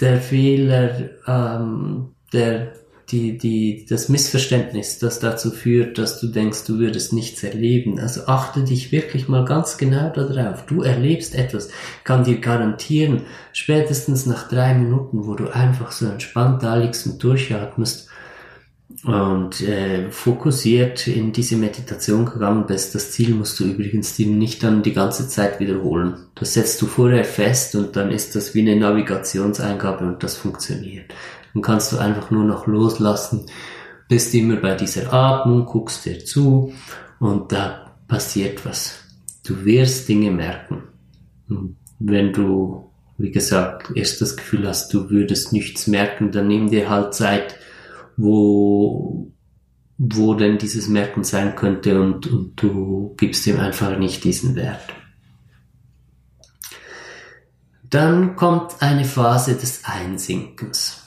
der 0.00 0.20
Fehler, 0.20 1.10
ähm, 1.26 2.10
der 2.32 2.72
die, 3.10 3.38
die, 3.38 3.86
das 3.88 4.08
Missverständnis, 4.08 4.98
das 4.98 5.18
dazu 5.18 5.50
führt, 5.50 5.96
dass 5.98 6.20
du 6.20 6.28
denkst, 6.28 6.64
du 6.66 6.78
würdest 6.78 7.12
nichts 7.12 7.42
erleben. 7.42 7.98
Also 7.98 8.26
achte 8.26 8.64
dich 8.64 8.92
wirklich 8.92 9.28
mal 9.28 9.44
ganz 9.44 9.78
genau 9.78 10.10
darauf. 10.10 10.66
Du 10.66 10.82
erlebst 10.82 11.34
etwas, 11.34 11.70
kann 12.04 12.24
dir 12.24 12.38
garantieren, 12.38 13.22
spätestens 13.52 14.26
nach 14.26 14.48
drei 14.48 14.74
Minuten, 14.74 15.26
wo 15.26 15.34
du 15.34 15.48
einfach 15.48 15.92
so 15.92 16.06
entspannt 16.06 16.62
da 16.62 16.76
liegst 16.76 17.06
und 17.06 17.22
durchatmest 17.22 18.08
und 19.04 19.60
äh, 19.60 20.10
fokussiert 20.10 21.06
in 21.06 21.32
diese 21.32 21.56
Meditation 21.56 22.26
gegangen 22.26 22.66
bist. 22.66 22.94
Das 22.94 23.12
Ziel 23.12 23.34
musst 23.34 23.60
du 23.60 23.64
übrigens 23.64 24.16
dir 24.16 24.26
nicht 24.26 24.62
dann 24.62 24.82
die 24.82 24.92
ganze 24.92 25.28
Zeit 25.28 25.60
wiederholen. 25.60 26.26
Das 26.34 26.54
setzt 26.54 26.82
du 26.82 26.86
vorher 26.86 27.24
fest 27.24 27.74
und 27.74 27.96
dann 27.96 28.10
ist 28.10 28.34
das 28.34 28.54
wie 28.54 28.60
eine 28.60 28.76
Navigationseingabe 28.76 30.04
und 30.04 30.22
das 30.22 30.36
funktioniert. 30.36 31.14
Dann 31.54 31.62
kannst 31.62 31.92
du 31.92 31.98
einfach 31.98 32.30
nur 32.30 32.44
noch 32.44 32.66
loslassen, 32.66 33.46
bist 34.08 34.34
immer 34.34 34.56
bei 34.56 34.74
dieser 34.74 35.12
Atmung, 35.12 35.66
guckst 35.66 36.06
dir 36.06 36.24
zu 36.24 36.72
und 37.20 37.52
da 37.52 37.96
passiert 38.08 38.64
was. 38.64 39.04
Du 39.44 39.64
wirst 39.64 40.08
Dinge 40.08 40.30
merken. 40.30 40.82
Wenn 41.98 42.32
du, 42.32 42.90
wie 43.16 43.30
gesagt, 43.30 43.92
erst 43.94 44.20
das 44.20 44.36
Gefühl 44.36 44.66
hast, 44.66 44.92
du 44.92 45.10
würdest 45.10 45.52
nichts 45.52 45.86
merken, 45.86 46.30
dann 46.32 46.48
nimm 46.48 46.70
dir 46.70 46.88
halt 46.88 47.14
Zeit, 47.14 47.56
wo, 48.16 49.32
wo 49.96 50.34
denn 50.34 50.58
dieses 50.58 50.88
Merken 50.88 51.24
sein 51.24 51.54
könnte 51.54 52.00
und, 52.00 52.26
und 52.26 52.62
du 52.62 53.14
gibst 53.16 53.46
ihm 53.46 53.58
einfach 53.58 53.98
nicht 53.98 54.24
diesen 54.24 54.54
Wert. 54.54 54.82
Dann 57.90 58.36
kommt 58.36 58.82
eine 58.82 59.04
Phase 59.04 59.54
des 59.54 59.84
Einsinkens 59.84 60.97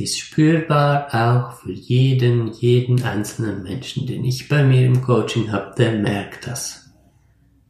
ist 0.00 0.18
spürbar 0.18 1.08
auch 1.12 1.60
für 1.60 1.72
jeden, 1.72 2.52
jeden 2.52 3.02
einzelnen 3.02 3.62
Menschen, 3.62 4.06
den 4.06 4.24
ich 4.24 4.48
bei 4.48 4.64
mir 4.64 4.86
im 4.86 5.02
Coaching 5.02 5.52
habe, 5.52 5.74
der 5.76 5.92
merkt 5.92 6.46
das, 6.46 6.90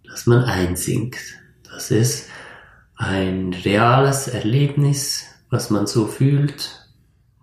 dass 0.05 0.27
man 0.27 0.45
einsinkt. 0.45 1.21
Das 1.64 1.90
ist 1.90 2.29
ein 2.97 3.55
reales 3.64 4.29
Erlebnis, 4.29 5.27
was 5.49 5.71
man 5.71 5.87
so 5.87 6.07
fühlt. 6.07 6.87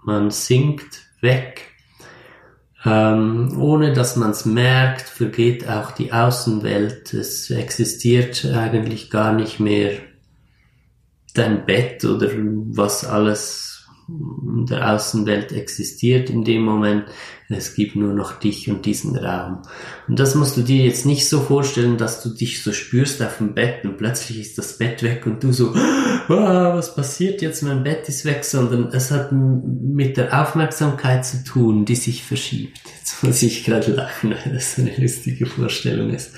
Man 0.03 0.31
sinkt 0.31 1.07
weg. 1.21 1.73
Ähm, 2.85 3.59
ohne 3.59 3.93
dass 3.93 4.15
man 4.15 4.31
es 4.31 4.45
merkt, 4.45 5.09
vergeht 5.09 5.67
auch 5.67 5.91
die 5.91 6.13
Außenwelt. 6.13 7.13
Es 7.13 7.49
existiert 7.49 8.45
eigentlich 8.45 9.09
gar 9.09 9.33
nicht 9.33 9.59
mehr 9.59 9.93
dein 11.33 11.65
Bett 11.65 12.05
oder 12.05 12.29
was 12.33 13.03
alles 13.03 13.76
der 14.09 14.93
Außenwelt 14.93 15.51
existiert 15.51 16.29
in 16.29 16.45
dem 16.45 16.61
Moment. 16.61 17.05
Es 17.49 17.75
gibt 17.75 17.95
nur 17.95 18.13
noch 18.13 18.39
dich 18.39 18.69
und 18.69 18.85
diesen 18.85 19.17
Raum. 19.17 19.61
Und 20.07 20.19
das 20.19 20.35
musst 20.35 20.55
du 20.57 20.61
dir 20.61 20.85
jetzt 20.85 21.05
nicht 21.05 21.27
so 21.27 21.41
vorstellen, 21.41 21.97
dass 21.97 22.23
du 22.23 22.29
dich 22.29 22.63
so 22.63 22.71
spürst 22.71 23.21
auf 23.21 23.37
dem 23.37 23.53
Bett 23.53 23.83
und 23.83 23.97
plötzlich 23.97 24.39
ist 24.39 24.57
das 24.57 24.77
Bett 24.77 25.03
weg 25.03 25.25
und 25.25 25.43
du 25.43 25.51
so, 25.51 25.73
wow, 25.73 26.27
was 26.75 26.95
passiert 26.95 27.41
jetzt, 27.41 27.63
mein 27.63 27.83
Bett 27.83 28.07
ist 28.07 28.25
weg, 28.25 28.43
sondern 28.43 28.89
es 28.93 29.11
hat 29.11 29.31
mit 29.31 30.17
der 30.17 30.41
Aufmerksamkeit 30.41 31.25
zu 31.25 31.43
tun, 31.43 31.85
die 31.85 31.95
sich 31.95 32.23
verschiebt. 32.23 32.79
Jetzt 32.97 33.23
muss 33.23 33.41
ich 33.43 33.65
gerade 33.65 33.91
lachen, 33.91 34.31
weil 34.31 34.53
das 34.53 34.75
so 34.75 34.81
eine 34.81 34.95
lustige 34.97 35.45
Vorstellung 35.45 36.13
ist. 36.13 36.31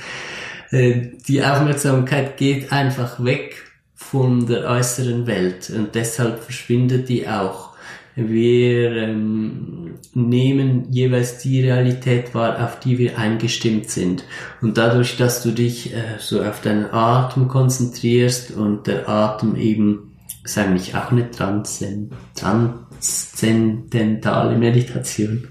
Äh, 0.71 1.09
die 1.27 1.43
Aufmerksamkeit 1.43 2.37
geht 2.37 2.71
einfach 2.71 3.23
weg 3.23 3.68
von 3.99 4.47
der 4.47 4.63
äußeren 4.63 5.27
Welt 5.27 5.69
und 5.69 5.93
deshalb 5.93 6.39
verschwindet 6.39 7.09
die 7.09 7.27
auch. 7.27 7.75
Wir 8.15 8.95
ähm, 8.95 9.99
nehmen 10.15 10.87
jeweils 10.89 11.37
die 11.39 11.61
Realität 11.61 12.33
wahr, 12.33 12.63
auf 12.63 12.79
die 12.79 12.97
wir 12.97 13.19
eingestimmt 13.19 13.89
sind. 13.89 14.23
Und 14.61 14.77
dadurch, 14.77 15.17
dass 15.17 15.43
du 15.43 15.51
dich 15.51 15.93
äh, 15.93 16.15
so 16.17 16.41
auf 16.41 16.61
deinen 16.61 16.91
Atem 16.91 17.47
konzentrierst 17.47 18.51
und 18.51 18.87
der 18.87 19.07
Atem 19.07 19.55
eben, 19.55 20.15
ist 20.43 20.57
eigentlich 20.57 20.95
auch 20.95 21.11
eine 21.11 21.29
Transzend 21.29 22.11
transzendentale 22.35 24.57
Meditation, 24.57 25.47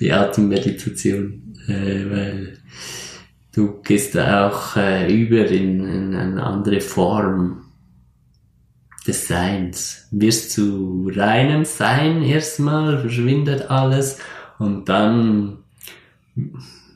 die 0.00 0.12
Atemmeditation, 0.12 1.54
äh, 1.68 2.10
weil 2.10 2.58
du 3.54 3.80
gehst 3.82 4.18
auch 4.18 4.76
äh, 4.76 5.14
über 5.14 5.46
in, 5.46 5.86
in 5.86 6.14
eine 6.14 6.42
andere 6.42 6.80
Form 6.80 7.69
des 9.06 9.28
Seins. 9.28 10.06
Wirst 10.10 10.52
zu 10.52 11.10
reinem 11.14 11.64
Sein 11.64 12.22
erstmal, 12.22 13.00
verschwindet 13.00 13.70
alles 13.70 14.18
und 14.58 14.88
dann 14.88 15.58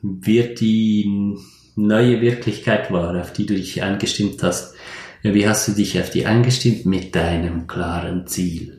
wird 0.03 0.61
die 0.61 1.37
neue 1.77 2.21
Wirklichkeit 2.21 2.90
wahr, 2.90 3.21
auf 3.21 3.33
die 3.33 3.47
du 3.47 3.55
dich 3.55 3.83
eingestimmt 3.83 4.43
hast. 4.43 4.75
Wie 5.23 5.49
hast 5.49 5.69
du 5.69 5.73
dich 5.73 5.99
auf 5.99 6.11
die 6.11 6.27
eingestimmt? 6.27 6.85
Mit 6.85 7.14
deinem 7.14 7.67
klaren 7.67 8.27
Ziel. 8.27 8.79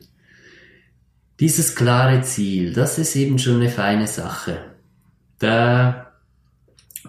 Dieses 1.40 1.74
klare 1.74 2.22
Ziel, 2.22 2.72
das 2.72 2.98
ist 2.98 3.16
eben 3.16 3.38
schon 3.38 3.56
eine 3.56 3.68
feine 3.68 4.06
Sache. 4.06 4.58
Da 5.38 6.12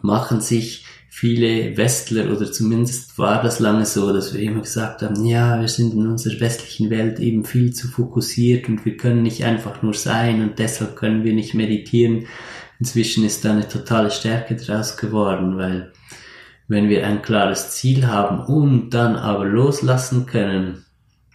machen 0.01 0.41
sich 0.41 0.85
viele 1.17 1.75
Westler 1.75 2.31
oder 2.31 2.51
zumindest 2.51 3.17
war 3.17 3.41
das 3.41 3.57
lange 3.57 3.87
so, 3.87 4.13
dass 4.13 4.35
wir 4.35 4.41
immer 4.41 4.61
gesagt 4.61 5.01
haben, 5.01 5.25
ja, 5.25 5.59
wir 5.59 5.67
sind 5.67 5.95
in 5.95 6.05
unserer 6.05 6.39
westlichen 6.39 6.91
Welt 6.91 7.19
eben 7.19 7.43
viel 7.43 7.73
zu 7.73 7.87
fokussiert 7.87 8.69
und 8.69 8.85
wir 8.85 8.97
können 8.97 9.23
nicht 9.23 9.43
einfach 9.43 9.81
nur 9.81 9.95
sein 9.95 10.43
und 10.43 10.59
deshalb 10.59 10.95
können 10.95 11.23
wir 11.23 11.33
nicht 11.33 11.55
meditieren. 11.55 12.27
Inzwischen 12.79 13.25
ist 13.25 13.43
da 13.43 13.53
eine 13.53 13.67
totale 13.67 14.11
Stärke 14.11 14.57
draus 14.57 14.95
geworden, 14.95 15.57
weil 15.57 15.91
wenn 16.67 16.87
wir 16.87 17.07
ein 17.07 17.23
klares 17.23 17.71
Ziel 17.71 18.05
haben 18.05 18.41
und 18.41 18.91
dann 18.91 19.15
aber 19.15 19.45
loslassen 19.45 20.27
können, 20.27 20.85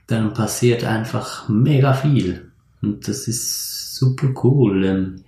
dann 0.07 0.33
passiert 0.33 0.85
einfach 0.85 1.49
mega 1.49 1.92
viel. 1.92 2.53
Und 2.83 3.09
das 3.09 3.27
ist 3.27 3.97
super 3.97 4.29
cool. 4.45 4.85
Ähm, 4.85 5.25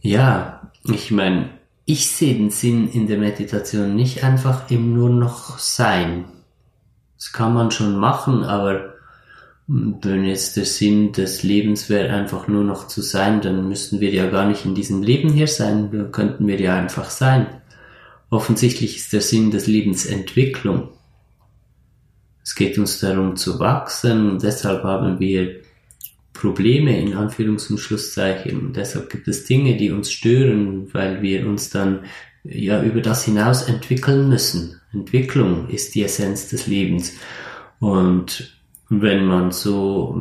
ja, 0.00 0.72
ich 0.82 1.12
meine, 1.12 1.59
ich 1.90 2.08
sehe 2.08 2.36
den 2.36 2.50
Sinn 2.50 2.88
in 2.88 3.08
der 3.08 3.18
Meditation 3.18 3.96
nicht 3.96 4.22
einfach 4.22 4.70
im 4.70 4.94
nur 4.94 5.10
noch 5.10 5.58
Sein. 5.58 6.24
Das 7.16 7.32
kann 7.32 7.52
man 7.52 7.72
schon 7.72 7.96
machen, 7.96 8.44
aber 8.44 8.94
wenn 9.66 10.24
jetzt 10.24 10.56
der 10.56 10.66
Sinn 10.66 11.12
des 11.12 11.42
Lebens 11.42 11.90
wäre, 11.90 12.14
einfach 12.14 12.46
nur 12.46 12.62
noch 12.62 12.86
zu 12.86 13.02
sein, 13.02 13.40
dann 13.40 13.68
müssten 13.68 13.98
wir 13.98 14.10
ja 14.10 14.30
gar 14.30 14.46
nicht 14.46 14.64
in 14.64 14.76
diesem 14.76 15.02
Leben 15.02 15.32
hier 15.32 15.48
sein, 15.48 15.90
dann 15.90 16.12
könnten 16.12 16.46
wir 16.46 16.60
ja 16.60 16.76
einfach 16.76 17.10
sein. 17.10 17.48
Offensichtlich 18.30 18.96
ist 18.96 19.12
der 19.12 19.20
Sinn 19.20 19.50
des 19.50 19.66
Lebens 19.66 20.06
Entwicklung. 20.06 20.90
Es 22.44 22.54
geht 22.54 22.78
uns 22.78 23.00
darum 23.00 23.34
zu 23.34 23.58
wachsen 23.58 24.30
und 24.30 24.42
deshalb 24.44 24.84
haben 24.84 25.18
wir 25.18 25.59
Probleme 26.32 26.98
in 26.98 27.14
Anführungs- 27.14 27.70
und 27.70 27.78
Schlusszeichen. 27.78 28.58
Und 28.58 28.76
deshalb 28.76 29.10
gibt 29.10 29.28
es 29.28 29.44
Dinge, 29.44 29.76
die 29.76 29.90
uns 29.90 30.10
stören, 30.12 30.92
weil 30.92 31.22
wir 31.22 31.46
uns 31.46 31.70
dann 31.70 32.04
ja 32.44 32.82
über 32.82 33.00
das 33.00 33.24
hinaus 33.24 33.62
entwickeln 33.62 34.28
müssen. 34.28 34.80
Entwicklung 34.92 35.68
ist 35.68 35.94
die 35.94 36.02
Essenz 36.02 36.48
des 36.48 36.66
Lebens. 36.66 37.14
Und 37.78 38.58
wenn 38.88 39.24
man 39.24 39.52
so 39.52 40.16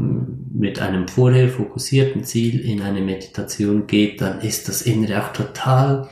mit 0.54 0.80
einem 0.80 1.08
vorher 1.08 1.50
fokussierten 1.50 2.24
Ziel 2.24 2.60
in 2.60 2.82
eine 2.82 3.02
Meditation 3.02 3.88
geht, 3.88 4.22
dann 4.22 4.42
ist 4.42 4.68
das 4.68 4.84
Innere 4.84 5.24
auch 5.24 5.34
total 5.34 6.10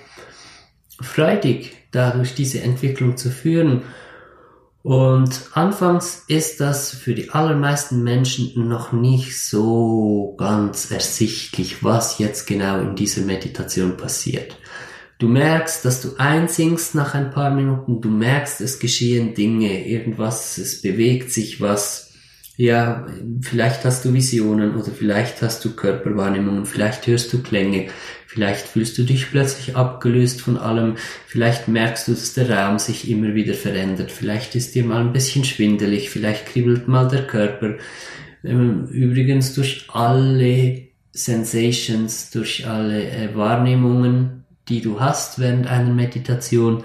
freudig, 0.99 1.75
dadurch 1.91 2.33
diese 2.33 2.61
Entwicklung 2.61 3.15
zu 3.17 3.29
führen. 3.29 3.83
Und 4.83 5.49
anfangs 5.53 6.23
ist 6.27 6.61
das 6.61 6.91
für 6.91 7.13
die 7.13 7.31
allermeisten 7.31 8.03
Menschen 8.03 8.67
noch 8.67 8.93
nicht 8.93 9.37
so 9.41 10.35
ganz 10.37 10.91
ersichtlich, 10.91 11.83
was 11.83 12.19
jetzt 12.19 12.47
genau 12.47 12.79
in 12.79 12.95
dieser 12.95 13.23
Meditation 13.23 13.97
passiert. 13.97 14.57
Du 15.19 15.27
merkst, 15.27 15.83
dass 15.83 16.01
du 16.01 16.15
einsingst 16.17 16.93
nach 16.93 17.15
ein 17.15 17.31
paar 17.31 17.49
Minuten, 17.49 18.01
du 18.01 18.09
merkst, 18.09 18.61
es 18.61 18.79
geschehen 18.79 19.33
Dinge, 19.33 19.87
irgendwas, 19.87 20.57
es 20.59 20.81
bewegt 20.81 21.31
sich 21.31 21.59
was, 21.59 22.13
ja, 22.55 23.07
vielleicht 23.41 23.83
hast 23.83 24.05
du 24.05 24.13
Visionen 24.13 24.75
oder 24.75 24.91
vielleicht 24.91 25.41
hast 25.41 25.65
du 25.65 25.75
Körperwahrnehmungen, 25.75 26.65
vielleicht 26.65 27.05
hörst 27.07 27.33
du 27.33 27.41
Klänge, 27.41 27.87
vielleicht 28.27 28.67
fühlst 28.67 28.97
du 28.97 29.03
dich 29.03 29.31
plötzlich 29.31 29.75
abgelöst 29.75 30.41
von 30.41 30.57
allem, 30.57 30.95
vielleicht 31.25 31.67
merkst 31.67 32.07
du, 32.07 32.11
dass 32.11 32.33
der 32.33 32.49
Raum 32.49 32.77
sich 32.77 33.09
immer 33.09 33.33
wieder 33.33 33.53
verändert, 33.53 34.11
vielleicht 34.11 34.53
ist 34.55 34.75
dir 34.75 34.83
mal 34.83 35.01
ein 35.01 35.13
bisschen 35.13 35.45
schwindelig, 35.45 36.09
vielleicht 36.09 36.45
kribbelt 36.45 36.87
mal 36.87 37.07
der 37.07 37.25
Körper. 37.25 37.75
Ähm, 38.43 38.85
übrigens 38.87 39.53
durch 39.53 39.87
alle 39.91 40.87
Sensations, 41.13 42.29
durch 42.29 42.67
alle 42.67 43.09
äh, 43.09 43.35
Wahrnehmungen, 43.35 44.43
die 44.67 44.81
du 44.81 44.99
hast 44.99 45.39
während 45.39 45.65
einer 45.67 45.93
Meditation, 45.93 46.83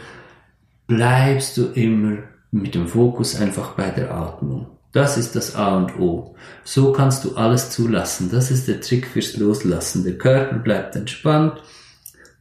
bleibst 0.86 1.56
du 1.56 1.66
immer 1.72 2.18
mit 2.52 2.74
dem 2.74 2.86
Fokus 2.86 3.34
einfach 3.34 3.74
bei 3.74 3.90
der 3.90 4.14
Atmung. 4.14 4.66
Das 4.92 5.16
ist 5.16 5.34
das 5.34 5.54
A 5.56 5.76
und 5.76 5.98
O. 5.98 6.36
So 6.64 6.92
kannst 6.92 7.24
du 7.24 7.36
alles 7.36 7.70
zulassen. 7.70 8.30
Das 8.30 8.50
ist 8.50 8.68
der 8.68 8.80
Trick 8.80 9.06
fürs 9.06 9.36
Loslassen. 9.36 10.04
Der 10.04 10.18
Körper 10.18 10.58
bleibt 10.58 10.94
entspannt, 10.96 11.62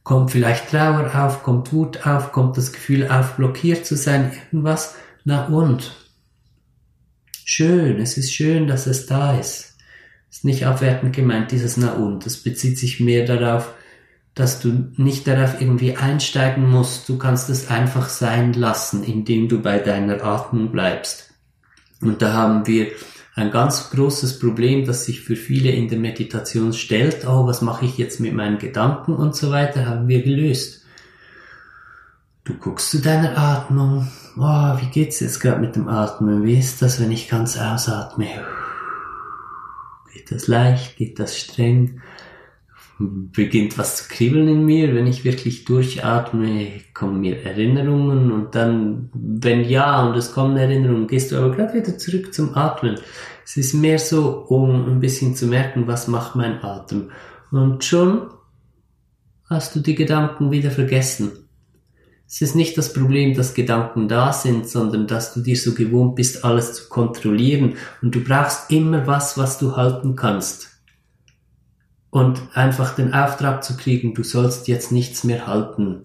kommt 0.02 0.30
vielleicht 0.30 0.70
Trauer 0.70 1.10
auf, 1.14 1.42
kommt 1.42 1.72
Wut 1.72 2.06
auf, 2.06 2.30
kommt 2.32 2.56
das 2.58 2.72
Gefühl 2.72 3.08
auf, 3.08 3.36
blockiert 3.36 3.86
zu 3.86 3.96
sein, 3.96 4.32
irgendwas. 4.32 4.96
Na 5.24 5.46
und? 5.46 5.92
Schön, 7.44 7.98
es 8.00 8.18
ist 8.18 8.34
schön, 8.34 8.66
dass 8.66 8.86
es 8.86 9.06
da 9.06 9.38
ist. 9.38 9.76
Ist 10.30 10.44
nicht 10.44 10.66
abwertend 10.66 11.14
gemeint, 11.14 11.52
dieses 11.52 11.76
Na 11.76 11.92
und. 11.94 12.26
Das 12.26 12.36
bezieht 12.36 12.78
sich 12.78 13.00
mehr 13.00 13.26
darauf, 13.26 13.74
dass 14.34 14.60
du 14.60 14.90
nicht 14.96 15.26
darauf 15.26 15.60
irgendwie 15.60 15.96
einsteigen 15.96 16.70
musst. 16.70 17.08
Du 17.08 17.18
kannst 17.18 17.50
es 17.50 17.68
einfach 17.68 18.08
sein 18.08 18.52
lassen, 18.52 19.04
indem 19.04 19.48
du 19.48 19.60
bei 19.60 19.78
deiner 19.78 20.22
Atmung 20.24 20.70
bleibst. 20.72 21.31
Und 22.02 22.20
da 22.20 22.32
haben 22.32 22.66
wir 22.66 22.88
ein 23.34 23.50
ganz 23.50 23.90
großes 23.90 24.38
Problem, 24.38 24.84
das 24.84 25.06
sich 25.06 25.22
für 25.22 25.36
viele 25.36 25.70
in 25.70 25.88
der 25.88 25.98
Meditation 25.98 26.72
stellt. 26.72 27.26
Oh, 27.26 27.46
was 27.46 27.62
mache 27.62 27.86
ich 27.86 27.96
jetzt 27.96 28.20
mit 28.20 28.34
meinen 28.34 28.58
Gedanken 28.58 29.14
und 29.14 29.34
so 29.34 29.50
weiter, 29.50 29.86
haben 29.86 30.08
wir 30.08 30.22
gelöst. 30.22 30.84
Du 32.44 32.54
guckst 32.54 32.90
zu 32.90 33.00
deiner 33.00 33.38
Atmung. 33.38 34.08
Oh, 34.36 34.76
wie 34.80 34.90
geht's 34.90 35.20
jetzt 35.20 35.40
gerade 35.40 35.60
mit 35.60 35.76
dem 35.76 35.88
Atmen? 35.88 36.44
Wie 36.44 36.58
ist 36.58 36.82
das, 36.82 37.00
wenn 37.00 37.12
ich 37.12 37.28
ganz 37.28 37.56
ausatme? 37.56 38.26
Geht 40.12 40.30
das 40.30 40.48
leicht? 40.48 40.96
Geht 40.96 41.18
das 41.18 41.38
streng? 41.38 42.02
Beginnt 43.32 43.78
was 43.78 43.96
zu 43.96 44.08
kribbeln 44.08 44.48
in 44.48 44.64
mir, 44.64 44.94
wenn 44.94 45.06
ich 45.06 45.24
wirklich 45.24 45.64
durchatme, 45.64 46.68
kommen 46.94 47.20
mir 47.20 47.42
Erinnerungen 47.44 48.32
und 48.32 48.54
dann, 48.54 49.10
wenn 49.14 49.64
ja 49.64 50.06
und 50.06 50.16
es 50.16 50.32
kommen 50.32 50.56
Erinnerungen, 50.56 51.06
gehst 51.06 51.32
du 51.32 51.36
aber 51.36 51.54
gerade 51.54 51.74
wieder 51.74 51.98
zurück 51.98 52.32
zum 52.34 52.54
Atmen. 52.54 52.98
Es 53.44 53.56
ist 53.56 53.74
mehr 53.74 53.98
so, 53.98 54.44
um 54.48 54.86
ein 54.86 55.00
bisschen 55.00 55.34
zu 55.34 55.46
merken, 55.46 55.86
was 55.86 56.08
macht 56.08 56.36
mein 56.36 56.62
Atem. 56.62 57.10
Und 57.50 57.84
schon 57.84 58.30
hast 59.48 59.74
du 59.76 59.80
die 59.80 59.94
Gedanken 59.94 60.50
wieder 60.50 60.70
vergessen. 60.70 61.32
Es 62.26 62.40
ist 62.40 62.56
nicht 62.56 62.78
das 62.78 62.94
Problem, 62.94 63.34
dass 63.34 63.52
Gedanken 63.52 64.08
da 64.08 64.32
sind, 64.32 64.68
sondern 64.68 65.06
dass 65.06 65.34
du 65.34 65.40
dir 65.40 65.56
so 65.56 65.74
gewohnt 65.74 66.16
bist, 66.16 66.44
alles 66.44 66.72
zu 66.72 66.88
kontrollieren 66.88 67.74
und 68.00 68.14
du 68.14 68.24
brauchst 68.24 68.70
immer 68.70 69.06
was, 69.06 69.36
was 69.36 69.58
du 69.58 69.76
halten 69.76 70.16
kannst 70.16 70.71
und 72.12 72.42
einfach 72.52 72.94
den 72.94 73.14
Auftrag 73.14 73.64
zu 73.64 73.74
kriegen, 73.74 74.12
du 74.12 74.22
sollst 74.22 74.68
jetzt 74.68 74.92
nichts 74.92 75.24
mehr 75.24 75.46
halten. 75.46 76.04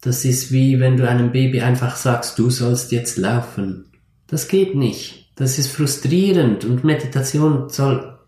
Das 0.00 0.24
ist 0.24 0.52
wie 0.52 0.78
wenn 0.78 0.96
du 0.96 1.08
einem 1.08 1.32
Baby 1.32 1.62
einfach 1.62 1.96
sagst, 1.96 2.38
du 2.38 2.48
sollst 2.48 2.92
jetzt 2.92 3.18
laufen. 3.18 3.86
Das 4.28 4.46
geht 4.46 4.76
nicht. 4.76 5.32
Das 5.34 5.58
ist 5.58 5.72
frustrierend 5.72 6.64
und 6.64 6.84
Meditation 6.84 7.68
soll 7.70 8.18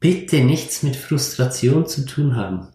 bitte 0.00 0.40
nichts 0.40 0.82
mit 0.82 0.96
Frustration 0.96 1.86
zu 1.86 2.04
tun 2.04 2.34
haben. 2.34 2.66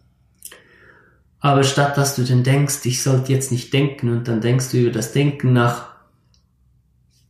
Aber 1.38 1.64
statt 1.64 1.98
dass 1.98 2.16
du 2.16 2.24
dann 2.24 2.44
denkst, 2.44 2.78
ich 2.84 3.02
sollte 3.02 3.30
jetzt 3.30 3.52
nicht 3.52 3.74
denken 3.74 4.08
und 4.08 4.26
dann 4.26 4.40
denkst 4.40 4.70
du 4.70 4.78
über 4.78 4.90
das 4.90 5.12
Denken 5.12 5.52
nach, 5.52 5.91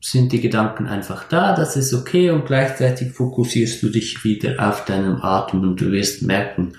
sind 0.04 0.32
die 0.32 0.40
Gedanken 0.40 0.88
einfach 0.88 1.28
da, 1.28 1.54
das 1.54 1.76
ist 1.76 1.94
okay 1.94 2.30
und 2.30 2.44
gleichzeitig 2.44 3.12
fokussierst 3.12 3.82
du 3.84 3.88
dich 3.88 4.24
wieder 4.24 4.68
auf 4.68 4.84
deinen 4.84 5.22
Atem 5.22 5.60
und 5.60 5.80
du 5.80 5.92
wirst 5.92 6.22
merken 6.22 6.72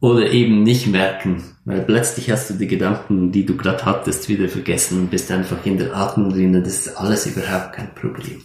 oder 0.00 0.28
eben 0.28 0.64
nicht 0.64 0.88
merken, 0.88 1.44
weil 1.64 1.82
plötzlich 1.82 2.32
hast 2.32 2.50
du 2.50 2.54
die 2.54 2.66
Gedanken, 2.66 3.30
die 3.30 3.46
du 3.46 3.56
gerade 3.56 3.84
hattest, 3.84 4.28
wieder 4.28 4.48
vergessen 4.48 4.98
und 4.98 5.10
bist 5.12 5.30
einfach 5.30 5.64
in 5.64 5.78
der 5.78 5.96
Atmung 5.96 6.30
drin 6.30 6.56
und 6.56 6.66
das 6.66 6.86
ist 6.86 6.96
alles 6.96 7.24
überhaupt 7.26 7.74
kein 7.74 7.94
Problem. 7.94 8.42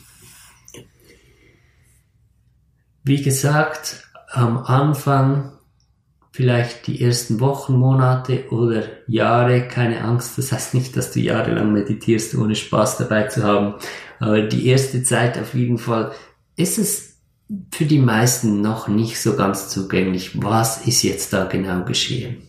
Wie 3.03 3.23
gesagt, 3.23 4.03
am 4.29 4.59
Anfang 4.59 5.53
vielleicht 6.31 6.87
die 6.87 7.01
ersten 7.01 7.39
Wochen, 7.39 7.73
Monate 7.73 8.49
oder 8.49 8.83
Jahre, 9.07 9.67
keine 9.67 10.03
Angst, 10.03 10.37
das 10.37 10.51
heißt 10.51 10.73
nicht, 10.73 10.95
dass 10.95 11.11
du 11.11 11.19
jahrelang 11.19 11.73
meditierst, 11.73 12.35
ohne 12.35 12.55
Spaß 12.55 12.97
dabei 12.97 13.23
zu 13.23 13.43
haben, 13.43 13.75
aber 14.19 14.41
die 14.41 14.67
erste 14.67 15.03
Zeit 15.03 15.37
auf 15.39 15.53
jeden 15.53 15.77
Fall. 15.77 16.11
Ist 16.55 16.77
es 16.77 17.09
für 17.71 17.85
die 17.85 17.99
meisten 17.99 18.61
noch 18.61 18.87
nicht 18.87 19.19
so 19.19 19.35
ganz 19.35 19.69
zugänglich, 19.69 20.41
was 20.41 20.85
ist 20.85 21.03
jetzt 21.03 21.33
da 21.33 21.45
genau 21.45 21.83
geschehen. 21.83 22.43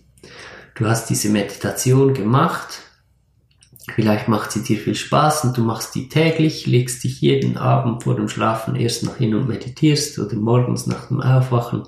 Du 0.74 0.86
hast 0.86 1.08
diese 1.08 1.30
Meditation 1.30 2.12
gemacht, 2.12 2.80
vielleicht 3.94 4.28
macht 4.28 4.52
sie 4.52 4.62
dir 4.62 4.78
viel 4.78 4.94
Spaß 4.94 5.44
und 5.44 5.56
du 5.56 5.62
machst 5.62 5.94
die 5.94 6.08
täglich, 6.08 6.66
legst 6.66 7.02
dich 7.04 7.20
jeden 7.20 7.56
Abend 7.56 8.02
vor 8.02 8.14
dem 8.14 8.28
Schlafen 8.28 8.76
erst 8.76 9.02
noch 9.02 9.16
hin 9.16 9.34
und 9.34 9.48
meditierst 9.48 10.18
oder 10.18 10.36
morgens 10.36 10.86
nach 10.86 11.08
dem 11.08 11.20
Aufwachen 11.20 11.84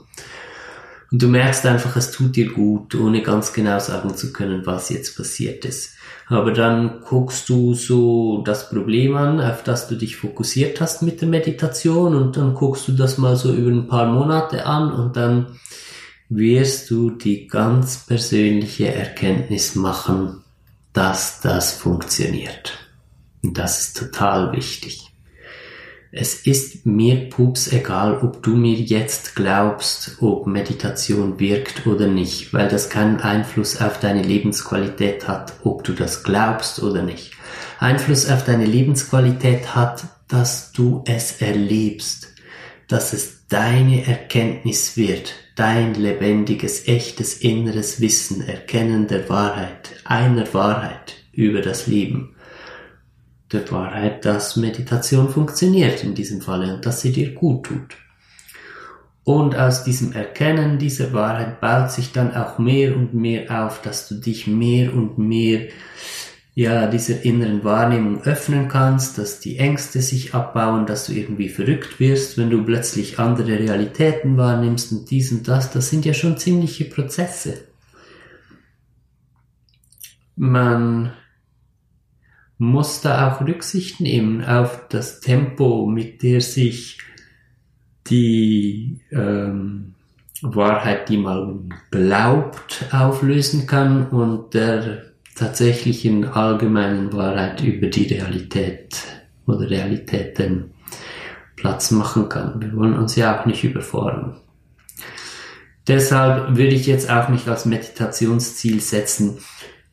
Und 1.13 1.21
du 1.21 1.29
merkst 1.29 1.67
einfach, 1.67 1.95
es 1.97 2.11
tut 2.11 2.37
dir 2.37 2.51
gut, 2.51 2.95
ohne 2.95 3.21
ganz 3.21 3.53
genau 3.53 3.79
sagen 3.79 4.17
zu 4.17 4.33
können, 4.33 4.65
was 4.65 4.89
jetzt 4.89 5.15
passiert 5.15 5.67
ist. 5.67 5.95
Aber 6.27 6.53
dann 6.53 7.03
guckst 7.03 7.51
du 7.51 7.75
so 7.75 8.43
das 8.47 8.71
Problem 8.71 9.15
an, 9.17 9.39
auf 9.39 9.63
das 9.63 9.89
du 9.89 9.97
dich 9.97 10.17
fokussiert 10.17 10.81
hast 10.81 11.03
mit 11.03 11.21
der 11.21 11.29
Meditation 11.29 12.15
und 12.15 12.39
dann 12.39 12.55
guckst 12.55 12.89
du 12.89 12.93
das 12.93 13.19
mal 13.19 13.37
so 13.37 13.53
über 13.53 13.71
ein 13.71 13.89
paar 13.89 14.11
Monate 14.11 14.65
an 14.65 14.91
und 14.91 15.17
dann 15.17 15.59
wirst 16.31 16.91
du 16.91 17.11
die 17.11 17.47
ganz 17.47 18.07
persönliche 18.07 18.95
Erkenntnis 18.95 19.75
machen, 19.75 20.43
dass 20.95 21.43
das 21.43 21.73
funktioniert. 21.73 22.79
Und 23.43 23.59
das 23.59 23.81
ist 23.81 23.99
total 23.99 24.53
wichtig. 24.53 25.12
Es 26.15 26.35
ist 26.47 26.85
mir 26.85 27.31
pups 27.31 27.73
egal, 27.73 28.19
ob 28.21 28.43
du 28.43 28.55
mir 28.55 28.75
jetzt 28.75 29.35
glaubst, 29.35 30.19
ob 30.21 30.47
Meditation 30.47 31.41
wirkt 31.41 31.87
oder 31.87 32.07
nicht, 32.07 32.53
weil 32.53 32.69
das 32.69 32.91
keinen 32.91 33.21
Einfluss 33.21 33.81
auf 33.81 33.99
deine 33.99 34.21
Lebensqualität 34.21 35.27
hat, 35.27 35.55
ob 35.65 35.85
du 35.85 35.95
das 35.95 36.23
glaubst 36.23 36.83
oder 36.83 37.03
nicht. 37.03 37.33
Einfluss 37.79 38.29
auf 38.29 38.45
deine 38.45 38.67
Lebensqualität 38.67 39.75
hat, 39.75 40.05
dass 40.29 40.73
du 40.73 41.03
es 41.07 41.41
erlebst, 41.41 42.29
dass 42.89 43.15
es 43.15 43.47
deine 43.49 44.07
Erkenntnis 44.07 44.99
wird, 44.99 45.33
dein 45.57 45.95
lebendiges, 45.95 46.89
echtes 46.89 47.41
inneres 47.41 48.03
Wissen, 48.03 48.47
Erkennen 48.47 49.07
der 49.07 49.31
Wahrheit, 49.31 49.93
einer 50.05 50.53
Wahrheit 50.53 51.15
über 51.33 51.63
das 51.63 51.87
Leben 51.87 52.32
der 53.53 53.71
Wahrheit, 53.71 54.25
dass 54.25 54.57
Meditation 54.57 55.29
funktioniert 55.29 56.03
in 56.05 56.15
diesem 56.15 56.41
Falle 56.41 56.75
und 56.75 56.87
dass 56.87 57.01
sie 57.01 57.13
dir 57.13 57.35
gut 57.35 57.67
tut. 57.67 57.97
Und 59.25 59.57
aus 59.57 59.85
diesem 59.85 60.13
Erkennen 60.13 60.79
dieser 60.79 61.13
Wahrheit 61.13 61.61
baut 61.61 61.93
sich 61.93 62.13
dann 62.13 62.35
auch 62.35 62.59
mehr 62.59 62.97
und 62.97 63.15
mehr 63.15 63.65
auf, 63.65 63.81
dass 63.83 64.09
du 64.09 64.17
dich 64.17 64.47
mehr 64.47 64.93
und 64.93 65.17
mehr 65.19 65.69
ja, 66.55 66.87
dieser 66.87 67.25
inneren 67.25 67.65
Wahrnehmung 67.65 68.23
öffnen 68.25 68.69
kannst, 68.69 69.17
dass 69.17 69.41
die 69.41 69.59
Ängste 69.59 70.03
sich 70.03 70.35
abbauen, 70.35 70.85
dass 70.85 71.07
du 71.07 71.13
irgendwie 71.13 71.49
verrückt 71.49 71.99
wirst, 71.99 72.37
wenn 72.37 72.51
du 72.51 72.63
plötzlich 72.63 73.19
andere 73.19 73.59
Realitäten 73.59 74.37
wahrnimmst 74.37 74.93
und 74.93 75.11
dies 75.11 75.33
und 75.33 75.49
das, 75.49 75.71
das 75.71 75.89
sind 75.89 76.05
ja 76.05 76.13
schon 76.13 76.37
ziemliche 76.37 76.85
Prozesse. 76.85 77.65
Man 80.37 81.13
muss 82.63 83.01
da 83.01 83.29
auch 83.29 83.41
Rücksicht 83.41 84.01
nehmen 84.01 84.45
auf 84.45 84.87
das 84.89 85.19
Tempo, 85.19 85.85
mit 85.87 86.23
der 86.23 86.41
sich 86.41 86.99
die 88.07 89.01
ähm, 89.11 89.95
Wahrheit, 90.43 91.09
die 91.09 91.17
man 91.17 91.75
glaubt, 91.91 92.85
auflösen 92.93 93.67
kann 93.67 94.07
und 94.11 94.55
der 94.55 95.03
tatsächlichen 95.35 96.25
allgemeinen 96.25 97.13
Wahrheit 97.13 97.65
über 97.65 97.89
die 97.89 98.15
Realität 98.15 98.97
oder 99.47 99.69
Realitäten 99.69 100.71
Platz 101.57 101.91
machen 101.91 102.29
kann. 102.29 102.63
Wir 102.63 102.77
wollen 102.77 102.95
uns 102.95 103.17
ja 103.17 103.41
auch 103.41 103.45
nicht 103.45 103.65
überfordern. 103.65 104.37
Deshalb 105.89 106.57
würde 106.57 106.75
ich 106.77 106.87
jetzt 106.87 107.11
auch 107.11 107.29
nicht 107.29 107.49
als 107.49 107.65
Meditationsziel 107.65 108.81
setzen, 108.81 109.39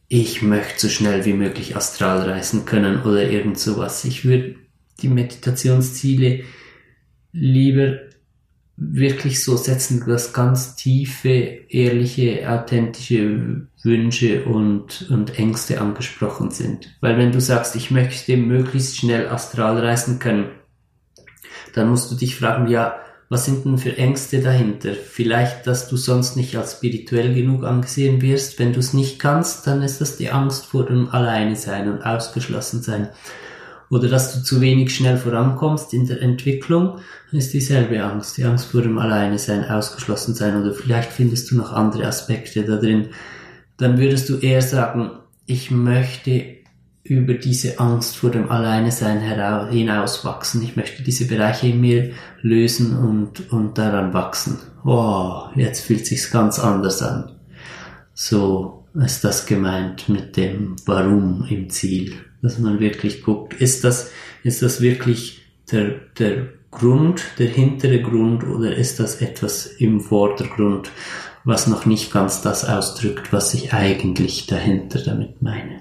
ich 0.10 0.42
möchte 0.42 0.82
so 0.82 0.90
schnell 0.90 1.24
wie 1.26 1.34
möglich 1.34 1.76
astral 1.76 2.28
reisen 2.28 2.66
können 2.66 3.04
oder 3.04 3.30
irgend 3.30 3.60
sowas. 3.60 4.04
Ich 4.06 4.26
würde 4.26 4.56
die 5.02 5.08
Meditationsziele 5.08 6.44
lieber 7.32 8.00
wirklich 8.76 9.44
so 9.44 9.56
setzen, 9.56 10.04
dass 10.08 10.34
ganz 10.34 10.76
tiefe, 10.76 11.30
ehrliche, 11.30 12.50
authentische 12.50 13.68
Wünsche 13.84 14.46
und, 14.46 15.10
und 15.12 15.38
Ängste 15.38 15.80
angesprochen 15.80 16.50
sind. 16.50 16.96
Weil 17.02 17.18
wenn 17.18 17.32
du 17.32 17.40
sagst, 17.40 17.76
ich 17.76 17.92
möchte 17.92 18.36
möglichst 18.38 18.98
schnell 18.98 19.28
astral 19.28 19.78
reisen 19.78 20.18
können, 20.18 20.50
dann 21.76 21.90
musst 21.90 22.10
du 22.12 22.16
dich 22.16 22.36
fragen, 22.36 22.68
ja, 22.68 23.00
was 23.30 23.46
sind 23.46 23.64
denn 23.64 23.78
für 23.78 23.96
Ängste 23.96 24.42
dahinter? 24.42 24.94
Vielleicht, 24.94 25.68
dass 25.68 25.88
du 25.88 25.98
sonst 25.98 26.36
nicht 26.36 26.56
als 26.58 26.74
spirituell 26.74 27.36
genug 27.36 27.64
angesehen 27.64 28.24
wirst. 28.24 28.58
Wenn 28.58 28.74
du 28.74 28.80
es 28.80 28.94
nicht 28.94 29.20
kannst, 29.20 29.68
dann 29.68 29.84
ist 29.84 30.02
das 30.02 30.18
die 30.18 30.32
Angst 30.32 30.66
vor 30.66 30.88
dem 30.88 31.10
Alleine 31.10 31.56
sein 31.56 31.92
und 31.92 32.02
ausgeschlossen 32.02 32.82
sein. 32.82 33.10
Oder 33.92 34.08
dass 34.08 34.34
du 34.34 34.44
zu 34.44 34.62
wenig 34.62 34.96
schnell 34.96 35.18
vorankommst 35.18 35.94
in 35.94 36.08
der 36.08 36.22
Entwicklung, 36.22 37.00
ist 37.32 37.54
dieselbe 37.54 38.04
Angst. 38.04 38.38
Die 38.38 38.46
Angst 38.46 38.66
vor 38.66 38.82
dem 38.82 38.98
Alleine 38.98 39.38
sein, 39.38 39.64
ausgeschlossen 39.64 40.34
sein. 40.34 40.60
Oder 40.60 40.74
vielleicht 40.74 41.12
findest 41.12 41.52
du 41.52 41.58
noch 41.58 41.72
andere 41.72 42.08
Aspekte 42.08 42.64
da 42.64 42.78
drin. 42.78 43.10
Dann 43.78 44.00
würdest 44.00 44.28
du 44.30 44.38
eher 44.38 44.64
sagen, 44.64 45.12
ich 45.46 45.70
möchte 45.70 46.59
über 47.10 47.34
diese 47.34 47.80
Angst 47.80 48.18
vor 48.18 48.30
dem 48.30 48.52
Alleinesein 48.52 49.20
hinauswachsen. 49.70 50.62
Ich 50.62 50.76
möchte 50.76 51.04
diese 51.04 51.26
Bereiche 51.26 51.68
in 51.68 51.82
mir 51.82 52.12
lösen 52.42 52.96
und, 52.98 53.52
und 53.52 53.78
daran 53.78 54.14
wachsen. 54.14 54.60
Oh, 54.86 55.44
jetzt 55.56 55.82
fühlt 55.82 56.06
sich's 56.06 56.32
ganz 56.32 56.60
anders 56.60 57.02
an. 57.02 57.32
So 58.14 58.86
ist 58.94 59.24
das 59.24 59.46
gemeint 59.46 60.08
mit 60.08 60.38
dem 60.38 60.76
Warum 60.86 61.46
im 61.50 61.70
Ziel. 61.70 62.14
Dass 62.42 62.60
man 62.60 62.80
wirklich 62.80 63.24
guckt, 63.24 63.54
ist 63.56 63.84
das, 63.84 64.12
ist 64.44 64.62
das 64.62 64.80
wirklich 64.80 65.42
der, 65.72 65.96
der 66.18 66.48
Grund, 66.72 67.24
der 67.40 67.48
hintere 67.48 68.02
Grund 68.02 68.44
oder 68.44 68.76
ist 68.76 69.00
das 69.00 69.22
etwas 69.22 69.66
im 69.66 70.00
Vordergrund, 70.00 70.92
was 71.44 71.68
noch 71.68 71.86
nicht 71.86 72.14
ganz 72.14 72.42
das 72.42 72.66
ausdrückt, 72.66 73.34
was 73.34 73.54
ich 73.54 73.74
eigentlich 73.74 74.46
dahinter 74.46 75.02
damit 75.04 75.42
meine. 75.42 75.79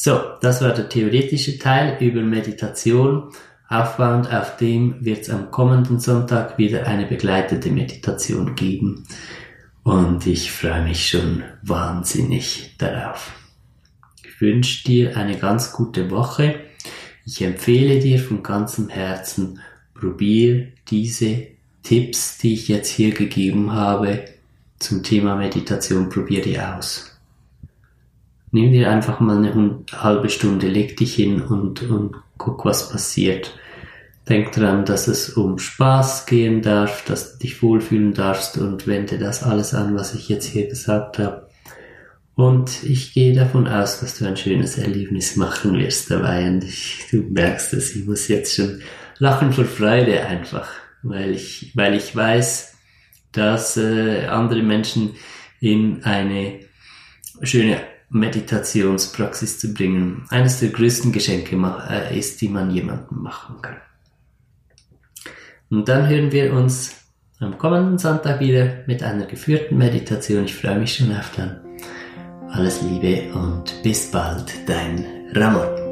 So, 0.00 0.20
das 0.40 0.62
war 0.62 0.72
der 0.74 0.88
theoretische 0.88 1.58
Teil 1.58 1.96
über 1.98 2.20
Meditation. 2.20 3.32
Aufbauend 3.68 4.32
auf 4.32 4.56
dem 4.56 5.04
wird 5.04 5.22
es 5.22 5.28
am 5.28 5.50
kommenden 5.50 5.98
Sonntag 5.98 6.56
wieder 6.56 6.86
eine 6.86 7.04
begleitete 7.04 7.68
Meditation 7.72 8.54
geben. 8.54 9.08
Und 9.82 10.24
ich 10.24 10.52
freue 10.52 10.84
mich 10.84 11.08
schon 11.08 11.42
wahnsinnig 11.62 12.76
darauf. 12.78 13.32
Ich 14.24 14.40
wünsche 14.40 14.84
dir 14.84 15.16
eine 15.16 15.36
ganz 15.36 15.72
gute 15.72 16.12
Woche. 16.12 16.60
Ich 17.26 17.42
empfehle 17.42 17.98
dir 17.98 18.20
von 18.20 18.44
ganzem 18.44 18.90
Herzen, 18.90 19.58
probier 19.94 20.68
diese 20.86 21.48
Tipps, 21.82 22.38
die 22.38 22.54
ich 22.54 22.68
jetzt 22.68 22.90
hier 22.90 23.12
gegeben 23.12 23.72
habe, 23.72 24.26
zum 24.78 25.02
Thema 25.02 25.34
Meditation, 25.34 26.08
probier 26.08 26.40
die 26.40 26.60
aus. 26.60 27.07
Nimm 28.50 28.72
dir 28.72 28.90
einfach 28.90 29.20
mal 29.20 29.36
eine 29.38 29.84
halbe 29.92 30.30
Stunde, 30.30 30.68
leg 30.68 30.96
dich 30.96 31.14
hin 31.14 31.42
und, 31.42 31.82
und 31.82 32.16
guck, 32.38 32.64
was 32.64 32.90
passiert. 32.90 33.54
Denk 34.28 34.52
dran, 34.52 34.84
dass 34.84 35.08
es 35.08 35.30
um 35.30 35.58
Spaß 35.58 36.26
gehen 36.26 36.62
darf, 36.62 37.04
dass 37.04 37.32
du 37.32 37.38
dich 37.40 37.62
wohlfühlen 37.62 38.14
darfst 38.14 38.58
und 38.58 38.86
wende 38.86 39.18
das 39.18 39.42
alles 39.42 39.74
an, 39.74 39.94
was 39.94 40.14
ich 40.14 40.28
jetzt 40.28 40.46
hier 40.46 40.68
gesagt 40.68 41.18
habe. 41.18 41.48
Und 42.34 42.84
ich 42.84 43.14
gehe 43.14 43.34
davon 43.34 43.66
aus, 43.66 44.00
dass 44.00 44.18
du 44.18 44.26
ein 44.26 44.36
schönes 44.36 44.78
Erlebnis 44.78 45.36
machen 45.36 45.76
wirst 45.76 46.10
dabei. 46.10 46.46
Und 46.46 46.62
ich, 46.62 47.06
du 47.10 47.22
merkst 47.22 47.72
es, 47.74 47.96
ich 47.96 48.06
muss 48.06 48.28
jetzt 48.28 48.54
schon 48.54 48.80
lachen 49.18 49.52
vor 49.52 49.64
Freude 49.64 50.24
einfach, 50.24 50.68
weil 51.02 51.32
ich, 51.32 51.72
weil 51.74 51.94
ich 51.94 52.14
weiß, 52.14 52.76
dass 53.32 53.76
äh, 53.76 54.26
andere 54.26 54.62
Menschen 54.62 55.16
in 55.60 56.04
eine 56.04 56.60
schöne 57.42 57.80
Meditationspraxis 58.10 59.58
zu 59.58 59.74
bringen, 59.74 60.24
eines 60.30 60.60
der 60.60 60.70
größten 60.70 61.12
Geschenke 61.12 61.56
äh, 61.90 62.18
ist, 62.18 62.40
die 62.40 62.48
man 62.48 62.70
jemandem 62.70 63.22
machen 63.22 63.56
kann. 63.60 63.76
Und 65.70 65.88
dann 65.88 66.08
hören 66.08 66.32
wir 66.32 66.52
uns 66.54 66.96
am 67.40 67.58
kommenden 67.58 67.98
Sonntag 67.98 68.40
wieder 68.40 68.84
mit 68.86 69.02
einer 69.02 69.26
geführten 69.26 69.76
Meditation. 69.76 70.44
Ich 70.44 70.56
freue 70.56 70.78
mich 70.78 70.94
schon 70.94 71.14
auf 71.14 71.30
dann. 71.36 71.60
Alles 72.50 72.80
Liebe 72.82 73.32
und 73.34 73.82
bis 73.82 74.10
bald, 74.10 74.52
dein 74.66 75.04
Ramon. 75.34 75.87